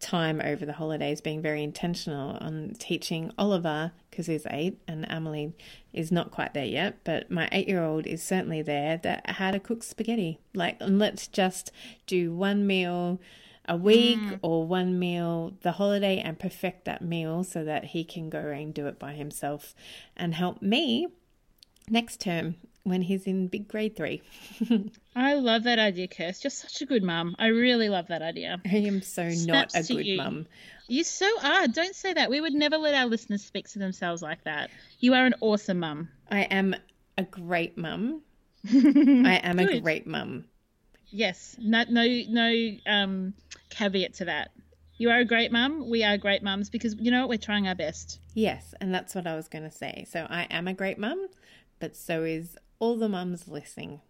time 0.00 0.40
over 0.44 0.64
the 0.64 0.74
holidays 0.74 1.20
being 1.20 1.42
very 1.42 1.62
intentional 1.62 2.36
on 2.40 2.74
teaching 2.78 3.32
Oliver 3.36 3.92
because 4.10 4.26
he's 4.26 4.46
eight 4.50 4.78
and 4.86 5.06
Emily 5.08 5.52
is 5.92 6.12
not 6.12 6.30
quite 6.30 6.54
there 6.54 6.64
yet, 6.64 6.98
but 7.04 7.30
my 7.30 7.48
eight 7.52 7.68
year 7.68 7.82
old 7.82 8.06
is 8.06 8.22
certainly 8.22 8.62
there 8.62 8.98
that 8.98 9.28
how 9.30 9.50
to 9.50 9.60
cook 9.60 9.82
spaghetti. 9.82 10.38
Like, 10.54 10.76
and 10.80 10.98
let's 10.98 11.26
just 11.26 11.72
do 12.06 12.32
one 12.34 12.66
meal 12.66 13.20
a 13.68 13.76
week 13.76 14.18
mm. 14.18 14.38
or 14.40 14.66
one 14.66 14.98
meal 14.98 15.52
the 15.62 15.72
holiday 15.72 16.18
and 16.18 16.38
perfect 16.38 16.86
that 16.86 17.02
meal 17.02 17.44
so 17.44 17.64
that 17.64 17.86
he 17.86 18.02
can 18.02 18.30
go 18.30 18.38
and 18.38 18.72
do 18.72 18.86
it 18.86 18.98
by 18.98 19.12
himself 19.12 19.74
and 20.16 20.34
help 20.34 20.62
me 20.62 21.08
next 21.90 22.20
term 22.20 22.56
when 22.88 23.02
he's 23.02 23.26
in 23.26 23.48
big 23.48 23.68
grade 23.68 23.96
three. 23.96 24.22
I 25.16 25.34
love 25.34 25.64
that 25.64 25.78
idea, 25.78 26.08
Kirst. 26.08 26.44
You're 26.44 26.50
such 26.50 26.82
a 26.82 26.86
good 26.86 27.02
mum. 27.02 27.36
I 27.38 27.48
really 27.48 27.88
love 27.88 28.08
that 28.08 28.22
idea. 28.22 28.60
I 28.64 28.76
am 28.76 29.02
so 29.02 29.28
not 29.28 29.74
a 29.74 29.82
good 29.82 30.16
mum. 30.16 30.46
You 30.88 31.04
so 31.04 31.30
are. 31.42 31.68
Don't 31.68 31.94
say 31.94 32.14
that. 32.14 32.30
We 32.30 32.40
would 32.40 32.54
never 32.54 32.78
let 32.78 32.94
our 32.94 33.06
listeners 33.06 33.44
speak 33.44 33.68
to 33.70 33.78
themselves 33.78 34.22
like 34.22 34.44
that. 34.44 34.70
You 35.00 35.14
are 35.14 35.26
an 35.26 35.34
awesome 35.40 35.80
mum. 35.80 36.08
I 36.30 36.42
am 36.42 36.74
a 37.16 37.24
great 37.24 37.76
mum. 37.76 38.22
I 38.66 39.40
am 39.42 39.58
a 39.58 39.80
great 39.80 40.06
mum. 40.06 40.44
Yes. 41.10 41.56
No, 41.58 41.84
no, 41.88 42.04
no 42.28 42.70
um, 42.86 43.34
caveat 43.70 44.14
to 44.14 44.26
that. 44.26 44.50
You 44.98 45.10
are 45.10 45.20
a 45.20 45.24
great 45.24 45.52
mum. 45.52 45.88
We 45.88 46.02
are 46.02 46.18
great 46.18 46.42
mums 46.42 46.70
because 46.70 46.96
you 46.98 47.10
know 47.12 47.20
what? 47.20 47.28
We're 47.28 47.38
trying 47.38 47.68
our 47.68 47.76
best. 47.76 48.18
Yes, 48.34 48.74
and 48.80 48.92
that's 48.92 49.14
what 49.14 49.26
I 49.26 49.36
was 49.36 49.46
going 49.48 49.64
to 49.64 49.70
say. 49.70 50.06
So 50.10 50.26
I 50.28 50.42
am 50.50 50.66
a 50.66 50.74
great 50.74 50.98
mum. 50.98 51.28
but 51.78 51.96
so 51.96 52.24
is 52.24 52.56
all 52.78 52.96
the 52.96 53.08
mums 53.08 53.48
listening. 53.48 54.00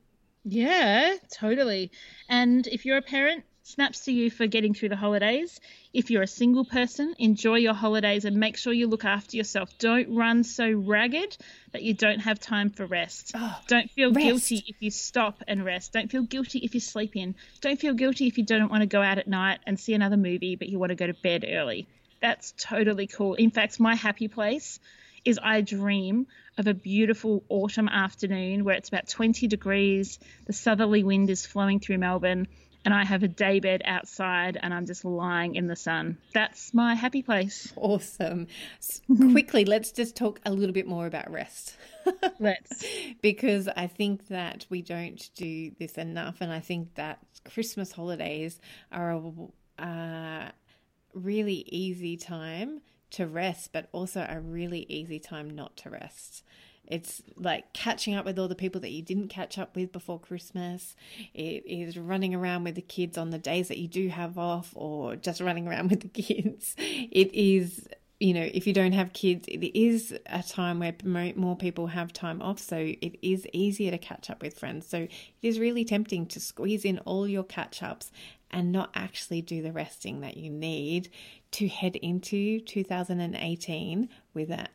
Yeah, 0.45 1.17
totally. 1.31 1.91
And 2.29 2.67
if 2.67 2.85
you're 2.85 2.97
a 2.97 3.03
parent, 3.03 3.45
snaps 3.69 4.07
to 4.07 4.13
you 4.13 4.31
for 4.31 4.47
getting 4.47 4.73
through 4.73 4.89
the 4.89 4.97
holidays. 4.97 5.61
If 5.93 6.11
you're 6.11 6.23
a 6.23 6.29
single 6.29 6.65
person, 6.65 7.15
enjoy 7.19 7.57
your 7.57 7.75
holidays 7.75 8.25
and 8.25 8.37
make 8.37 8.57
sure 8.57 8.73
you 8.73 8.87
look 8.87 9.05
after 9.05 9.37
yourself. 9.37 9.71
Don't 9.79 10.15
run 10.15 10.43
so 10.45 10.71
ragged 10.71 11.37
that 11.73 11.83
you 11.83 11.93
don't 11.93 12.21
have 12.21 12.41
time 12.41 12.71
for 12.71 12.87
rest. 12.87 13.33
Oh, 13.35 13.59
don't 13.67 13.91
feel 13.91 14.11
rest. 14.11 14.27
guilty 14.27 14.65
if 14.67 14.77
you 14.81 14.91
stop 14.91 15.43
and 15.47 15.65
rest. 15.65 15.93
Don't 15.93 16.11
feel 16.11 16.23
guilty 16.23 16.61
if 16.61 16.75
you 16.75 16.81
sleep 16.81 17.15
in. 17.15 17.35
Don't 17.61 17.79
feel 17.79 17.95
guilty 17.95 18.27
if 18.27 18.39
you 18.39 18.45
don't 18.45 18.71
want 18.71 18.83
to 18.83 18.87
go 18.87 19.03
out 19.03 19.19
at 19.19 19.29
night 19.29 19.59
and 19.67 19.79
see 19.79 19.93
another 19.93 20.17
movie, 20.17 20.57
but 20.57 20.69
you 20.69 20.79
want 20.79 20.91
to 20.91 20.97
go 20.97 21.07
to 21.07 21.15
bed 21.15 21.45
early. 21.47 21.89
That's 22.23 22.55
totally 22.57 23.07
cool. 23.07 23.35
In 23.35 23.51
fact, 23.51 23.79
my 23.79 23.95
happy 23.95 24.29
place 24.29 24.81
is 25.25 25.39
I 25.43 25.61
dream 25.61 26.27
of 26.59 26.67
a 26.67 26.75
beautiful 26.75 27.45
autumn 27.49 27.89
afternoon 27.89 28.65
where 28.65 28.75
it's 28.75 28.89
about 28.89 29.09
20 29.09 29.47
degrees, 29.47 30.19
the 30.47 30.53
southerly 30.53 31.05
wind 31.05 31.31
is 31.31 31.47
flowing 31.47 31.81
through 31.81 31.99
Melbourne, 31.99 32.49
and 32.85 32.95
I 32.95 33.05
have 33.05 33.23
a 33.23 33.29
daybed 33.29 33.83
outside 33.85 34.59
and 34.61 34.73
I'm 34.73 34.87
just 34.87 35.05
lying 35.05 35.55
in 35.55 35.67
the 35.67 35.77
sun. 35.77 36.19
That's 36.33 36.73
my 36.73 36.95
happy 36.95 37.23
place. 37.23 37.73
Awesome. 37.77 38.47
Quickly, 39.07 39.65
let's 39.65 39.93
just 39.93 40.17
talk 40.17 40.41
a 40.45 40.53
little 40.53 40.73
bit 40.73 40.87
more 40.87 41.07
about 41.07 41.31
rest. 41.31 41.77
Let's. 42.39 42.85
because 43.21 43.69
I 43.69 43.87
think 43.87 44.29
that 44.29 44.67
we 44.71 44.83
don't 44.83 45.29
do 45.35 45.73
this 45.79 45.99
enough, 45.99 46.41
and 46.41 46.53
I 46.53 46.61
think 46.61 46.95
that 46.95 47.19
Christmas 47.45 47.93
holidays 47.93 48.59
are 48.91 49.11
a 49.11 49.83
uh, 49.83 50.51
really 51.13 51.65
easy 51.69 52.17
time 52.17 52.81
to 53.13 53.27
rest, 53.27 53.73
but 53.73 53.89
also 53.93 54.27
a 54.29 54.41
really 54.41 54.87
easy 54.89 55.19
time 55.19 55.51
not 55.51 55.77
to 55.79 55.91
rest. 55.91 56.45
It's 56.87 57.23
like 57.37 57.73
catching 57.75 58.15
up 58.15 58.25
with 58.25 58.39
all 58.39 58.49
the 58.49 58.55
people 58.55 58.81
that 58.81 58.91
you 58.91 59.03
didn't 59.03 59.29
catch 59.29 59.59
up 59.59 59.77
with 59.77 59.93
before 59.93 60.19
Christmas. 60.19 60.97
It 61.35 61.67
is 61.67 61.99
running 61.99 62.35
around 62.35 62.65
with 62.65 62.77
the 62.77 62.83
kids 62.83 63.19
on 63.19 63.29
the 63.31 63.39
days 63.39 63.69
that 63.69 63.77
you 63.77 63.89
do 63.89 64.09
have 64.09 64.39
off, 64.39 64.73
or 64.75 65.15
just 65.17 65.43
running 65.43 65.69
around 65.69 65.91
with 65.91 66.01
the 66.01 66.23
kids. 66.23 66.75
It 66.79 67.35
is 67.35 67.89
you 68.21 68.35
know, 68.35 68.49
if 68.53 68.67
you 68.67 68.73
don't 68.73 68.93
have 68.93 69.13
kids, 69.13 69.47
it 69.47 69.79
is 69.79 70.13
a 70.27 70.43
time 70.43 70.81
where 70.81 70.95
more 71.37 71.57
people 71.57 71.87
have 71.87 72.13
time 72.13 72.43
off. 72.43 72.59
So 72.59 72.77
it 72.77 73.17
is 73.23 73.47
easier 73.53 73.93
to 73.93 73.99
catch 73.99 74.29
up 74.29 74.43
with 74.43 74.59
friends. 74.59 74.89
So 74.89 75.03
it 75.03 75.11
is 75.41 75.61
really 75.61 75.85
tempting 75.85 76.27
to 76.27 76.41
squeeze 76.41 76.85
in 76.85 76.99
all 77.01 77.29
your 77.29 77.45
catch 77.45 77.81
ups 77.81 78.11
and 78.51 78.73
not 78.73 78.91
actually 78.95 79.43
do 79.43 79.63
the 79.63 79.73
resting 79.73 80.21
that 80.21 80.37
you 80.37 80.51
need 80.51 81.11
to 81.53 81.69
head 81.69 81.97
into 81.97 82.61
2018 82.61 84.09
with 84.35 84.49
that 84.49 84.71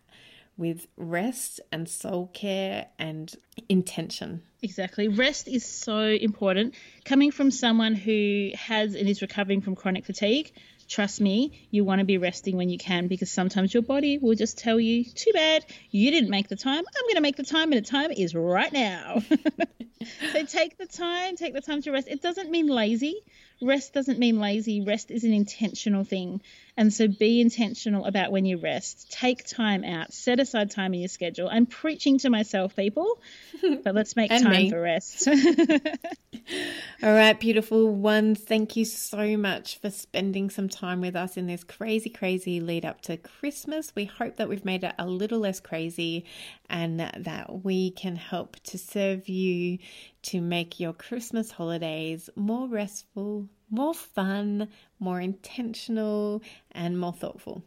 with 0.57 0.87
rest 0.97 1.59
and 1.71 1.89
soul 1.89 2.29
care 2.33 2.87
and 2.99 3.33
intention. 3.69 4.41
Exactly. 4.61 5.07
Rest 5.07 5.47
is 5.47 5.65
so 5.65 5.99
important. 5.99 6.75
Coming 7.05 7.31
from 7.31 7.51
someone 7.51 7.95
who 7.95 8.51
has 8.55 8.95
and 8.95 9.09
is 9.09 9.21
recovering 9.21 9.61
from 9.61 9.75
chronic 9.75 10.05
fatigue, 10.05 10.51
trust 10.87 11.19
me, 11.19 11.67
you 11.71 11.83
want 11.83 11.99
to 11.99 12.05
be 12.05 12.17
resting 12.17 12.55
when 12.55 12.69
you 12.69 12.77
can 12.77 13.07
because 13.07 13.31
sometimes 13.31 13.73
your 13.73 13.83
body 13.83 14.19
will 14.19 14.35
just 14.35 14.57
tell 14.57 14.79
you, 14.79 15.03
too 15.03 15.31
bad, 15.33 15.65
you 15.89 16.11
didn't 16.11 16.29
make 16.29 16.47
the 16.49 16.55
time. 16.55 16.83
I'm 16.85 17.03
going 17.03 17.15
to 17.15 17.21
make 17.21 17.35
the 17.35 17.43
time, 17.43 17.71
and 17.71 17.83
the 17.83 17.89
time 17.89 18.11
is 18.11 18.35
right 18.35 18.71
now. 18.71 19.21
so 20.31 20.45
take 20.45 20.77
the 20.77 20.85
time, 20.85 21.35
take 21.35 21.53
the 21.53 21.61
time 21.61 21.81
to 21.81 21.91
rest. 21.91 22.07
It 22.07 22.21
doesn't 22.21 22.51
mean 22.51 22.67
lazy. 22.67 23.21
Rest 23.61 23.93
doesn't 23.93 24.19
mean 24.19 24.39
lazy. 24.39 24.81
Rest 24.81 25.11
is 25.11 25.23
an 25.23 25.33
intentional 25.33 26.03
thing. 26.03 26.41
And 26.75 26.91
so 26.91 27.07
be 27.07 27.39
intentional 27.39 28.05
about 28.05 28.31
when 28.31 28.45
you 28.45 28.57
rest. 28.57 29.11
Take 29.11 29.45
time 29.45 29.83
out. 29.83 30.11
Set 30.11 30.39
aside 30.39 30.71
time 30.71 30.93
in 30.95 31.01
your 31.01 31.09
schedule. 31.09 31.47
I'm 31.51 31.67
preaching 31.67 32.17
to 32.19 32.31
myself, 32.31 32.75
people, 32.75 33.21
but 33.83 33.93
let's 33.93 34.15
make 34.15 34.31
time 34.31 34.49
me. 34.49 34.69
for 34.71 34.81
rest. 34.81 35.27
All 37.03 37.13
right, 37.13 37.39
beautiful 37.39 37.93
ones. 37.93 38.39
Thank 38.39 38.75
you 38.75 38.85
so 38.85 39.37
much 39.37 39.79
for 39.79 39.91
spending 39.91 40.49
some 40.49 40.67
time 40.67 40.99
with 40.99 41.15
us 41.15 41.37
in 41.37 41.45
this 41.45 41.63
crazy, 41.63 42.09
crazy 42.09 42.59
lead 42.59 42.85
up 42.85 43.01
to 43.01 43.17
Christmas. 43.17 43.93
We 43.95 44.05
hope 44.05 44.37
that 44.37 44.49
we've 44.49 44.65
made 44.65 44.83
it 44.83 44.95
a 44.97 45.05
little 45.05 45.39
less 45.39 45.59
crazy 45.59 46.25
and 46.69 46.99
that 46.99 47.63
we 47.63 47.91
can 47.91 48.15
help 48.15 48.59
to 48.63 48.79
serve 48.79 49.29
you 49.29 49.77
to 50.23 50.41
make 50.41 50.79
your 50.79 50.93
Christmas 50.93 51.51
holidays 51.51 52.29
more 52.35 52.67
restful, 52.67 53.47
more 53.69 53.93
fun, 53.93 54.69
more 54.99 55.19
intentional, 55.19 56.41
and 56.71 56.99
more 56.99 57.13
thoughtful. 57.13 57.63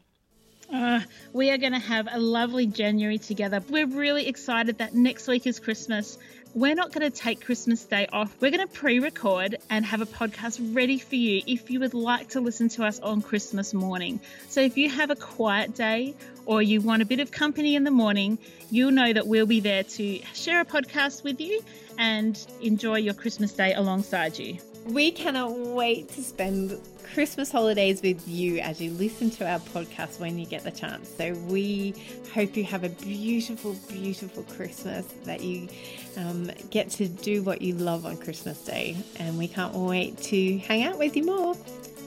Uh, 0.73 1.01
we 1.33 1.51
are 1.51 1.59
going 1.59 1.73
to 1.73 1.79
have 1.79 2.09
a 2.11 2.19
lovely 2.19 2.67
January 2.67 3.19
together. 3.19 3.63
We're 3.69 3.87
really 3.87 4.27
excited 4.27 4.79
that 4.79 4.95
next 4.95 5.29
week 5.29 5.47
is 5.47 5.61
Christmas. 5.61 6.19
We're 6.55 6.75
not 6.75 6.91
going 6.91 7.09
to 7.09 7.17
take 7.17 7.45
Christmas 7.45 7.85
Day 7.85 8.09
off. 8.11 8.35
We're 8.41 8.51
going 8.51 8.67
to 8.67 8.73
pre 8.73 8.99
record 8.99 9.57
and 9.69 9.85
have 9.85 10.01
a 10.01 10.07
podcast 10.07 10.75
ready 10.75 10.99
for 10.99 11.15
you 11.15 11.43
if 11.47 11.71
you 11.71 11.81
would 11.81 11.95
like 11.95 12.31
to 12.31 12.41
listen 12.41 12.71
to 12.71 12.85
us 12.85 12.99
on 12.99 13.21
Christmas 13.21 13.75
morning. 13.75 14.21
So 14.49 14.63
if 14.63 14.79
you 14.79 14.89
have 14.89 15.11
a 15.11 15.17
quiet 15.17 15.75
day 15.75 16.15
or 16.47 16.63
you 16.63 16.81
want 16.81 17.03
a 17.03 17.05
bit 17.05 17.21
of 17.21 17.31
company 17.31 17.77
in 17.77 17.85
the 17.85 17.91
morning, 17.91 18.39
you'll 18.71 18.91
know 18.91 19.13
that 19.13 19.27
we'll 19.27 19.47
be 19.47 19.61
there 19.61 19.83
to 19.83 20.21
share 20.33 20.63
a 20.63 20.65
podcast 20.65 21.23
with 21.23 21.41
you 21.41 21.63
and 21.99 22.47
enjoy 22.61 22.97
your 22.97 23.15
Christmas 23.15 23.53
Day 23.53 23.75
alongside 23.75 24.39
you. 24.39 24.59
We 24.87 25.11
cannot 25.11 25.53
wait 25.57 26.09
to 26.11 26.23
spend 26.23 26.81
Christmas 27.13 27.51
holidays 27.51 28.03
with 28.03 28.27
you 28.29 28.59
as 28.59 28.81
you 28.81 28.93
listen 28.93 29.31
to 29.31 29.49
our 29.49 29.59
podcast 29.59 30.21
when 30.21 30.39
you 30.39 30.47
get 30.47 30.63
the 30.63 30.71
chance. 30.71 31.09
So 31.09 31.33
we 31.49 31.95
hope 32.33 32.57
you 32.57 32.65
have 32.65 32.85
a 32.85 32.89
beautiful, 32.91 33.75
beautiful 33.89 34.45
Christmas, 34.45 35.07
that 35.25 35.41
you 35.41 35.69
um, 36.17 36.51
get 36.71 36.91
to 36.91 37.09
do 37.09 37.43
what 37.43 37.63
you 37.63 37.75
love 37.75 38.07
on 38.07 38.17
Christmas 38.17 38.63
Day. 38.65 38.97
And 39.17 39.39
we 39.39 39.49
can't 39.49 39.75
wait 39.75 40.19
to 40.19 40.59
hang 40.59 40.85
out 40.85 40.99
with 40.99 41.17
you 41.17 41.25
more. 41.25 41.57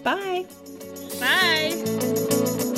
Bye. 0.04 0.46
Bye. 1.20 2.69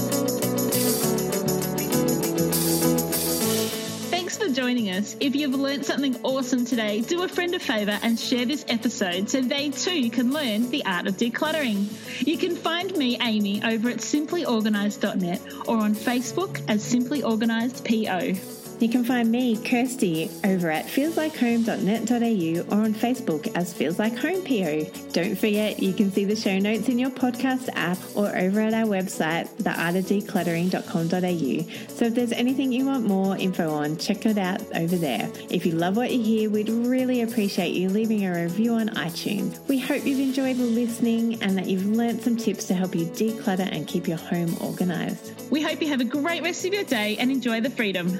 For 4.41 4.53
joining 4.53 4.89
us. 4.89 5.15
If 5.19 5.35
you've 5.35 5.53
learned 5.53 5.85
something 5.85 6.19
awesome 6.23 6.65
today, 6.65 7.01
do 7.01 7.21
a 7.23 7.27
friend 7.27 7.53
a 7.53 7.59
favour 7.59 7.99
and 8.01 8.19
share 8.19 8.45
this 8.45 8.65
episode 8.67 9.29
so 9.29 9.41
they 9.41 9.69
too 9.69 10.09
can 10.09 10.31
learn 10.31 10.69
the 10.71 10.83
art 10.85 11.05
of 11.05 11.17
decluttering. 11.17 11.87
You 12.25 12.37
can 12.37 12.55
find 12.55 12.95
me, 12.97 13.17
Amy, 13.21 13.63
over 13.63 13.89
at 13.89 13.97
simplyorganized.net 13.97 15.41
or 15.67 15.77
on 15.77 15.93
Facebook 15.93 16.61
as 16.67 16.83
Simply 16.83 17.23
Organised 17.23 17.85
PO. 17.85 18.60
You 18.81 18.89
can 18.89 19.03
find 19.03 19.31
me, 19.31 19.57
Kirsty, 19.57 20.31
over 20.43 20.71
at 20.71 20.87
feelslikehome.net.au 20.87 22.75
or 22.75 22.83
on 22.83 22.95
Facebook 22.95 23.55
as 23.55 23.71
Feels 23.71 23.99
Like 23.99 24.17
Home 24.17 24.43
PO. 24.43 24.85
Don't 25.11 25.35
forget, 25.35 25.83
you 25.83 25.93
can 25.93 26.11
see 26.11 26.25
the 26.25 26.35
show 26.35 26.57
notes 26.57 26.89
in 26.89 26.97
your 26.97 27.11
podcast 27.11 27.69
app 27.75 27.99
or 28.15 28.35
over 28.35 28.59
at 28.59 28.73
our 28.73 28.87
website, 28.87 29.47
theartofdecluttering.com.au. 29.61 31.93
So 31.93 32.05
if 32.05 32.15
there's 32.15 32.31
anything 32.31 32.71
you 32.71 32.87
want 32.87 33.05
more 33.05 33.37
info 33.37 33.69
on, 33.69 33.97
check 33.97 34.25
it 34.25 34.39
out 34.39 34.63
over 34.75 34.95
there. 34.95 35.29
If 35.51 35.67
you 35.67 35.73
love 35.73 35.95
what 35.95 36.11
you 36.11 36.23
hear, 36.23 36.49
we'd 36.49 36.69
really 36.69 37.21
appreciate 37.21 37.75
you 37.75 37.87
leaving 37.87 38.25
a 38.25 38.33
review 38.33 38.73
on 38.73 38.89
iTunes. 38.89 39.59
We 39.67 39.77
hope 39.77 40.07
you've 40.07 40.19
enjoyed 40.19 40.57
listening 40.57 41.39
and 41.43 41.55
that 41.55 41.67
you've 41.67 41.85
learned 41.85 42.23
some 42.23 42.35
tips 42.35 42.65
to 42.65 42.73
help 42.73 42.95
you 42.95 43.05
declutter 43.05 43.71
and 43.71 43.87
keep 43.87 44.07
your 44.07 44.17
home 44.17 44.57
organized. 44.59 45.51
We 45.51 45.61
hope 45.61 45.83
you 45.83 45.89
have 45.89 46.01
a 46.01 46.05
great 46.05 46.41
rest 46.41 46.65
of 46.65 46.73
your 46.73 46.85
day 46.85 47.17
and 47.17 47.29
enjoy 47.29 47.61
the 47.61 47.69
freedom. 47.69 48.19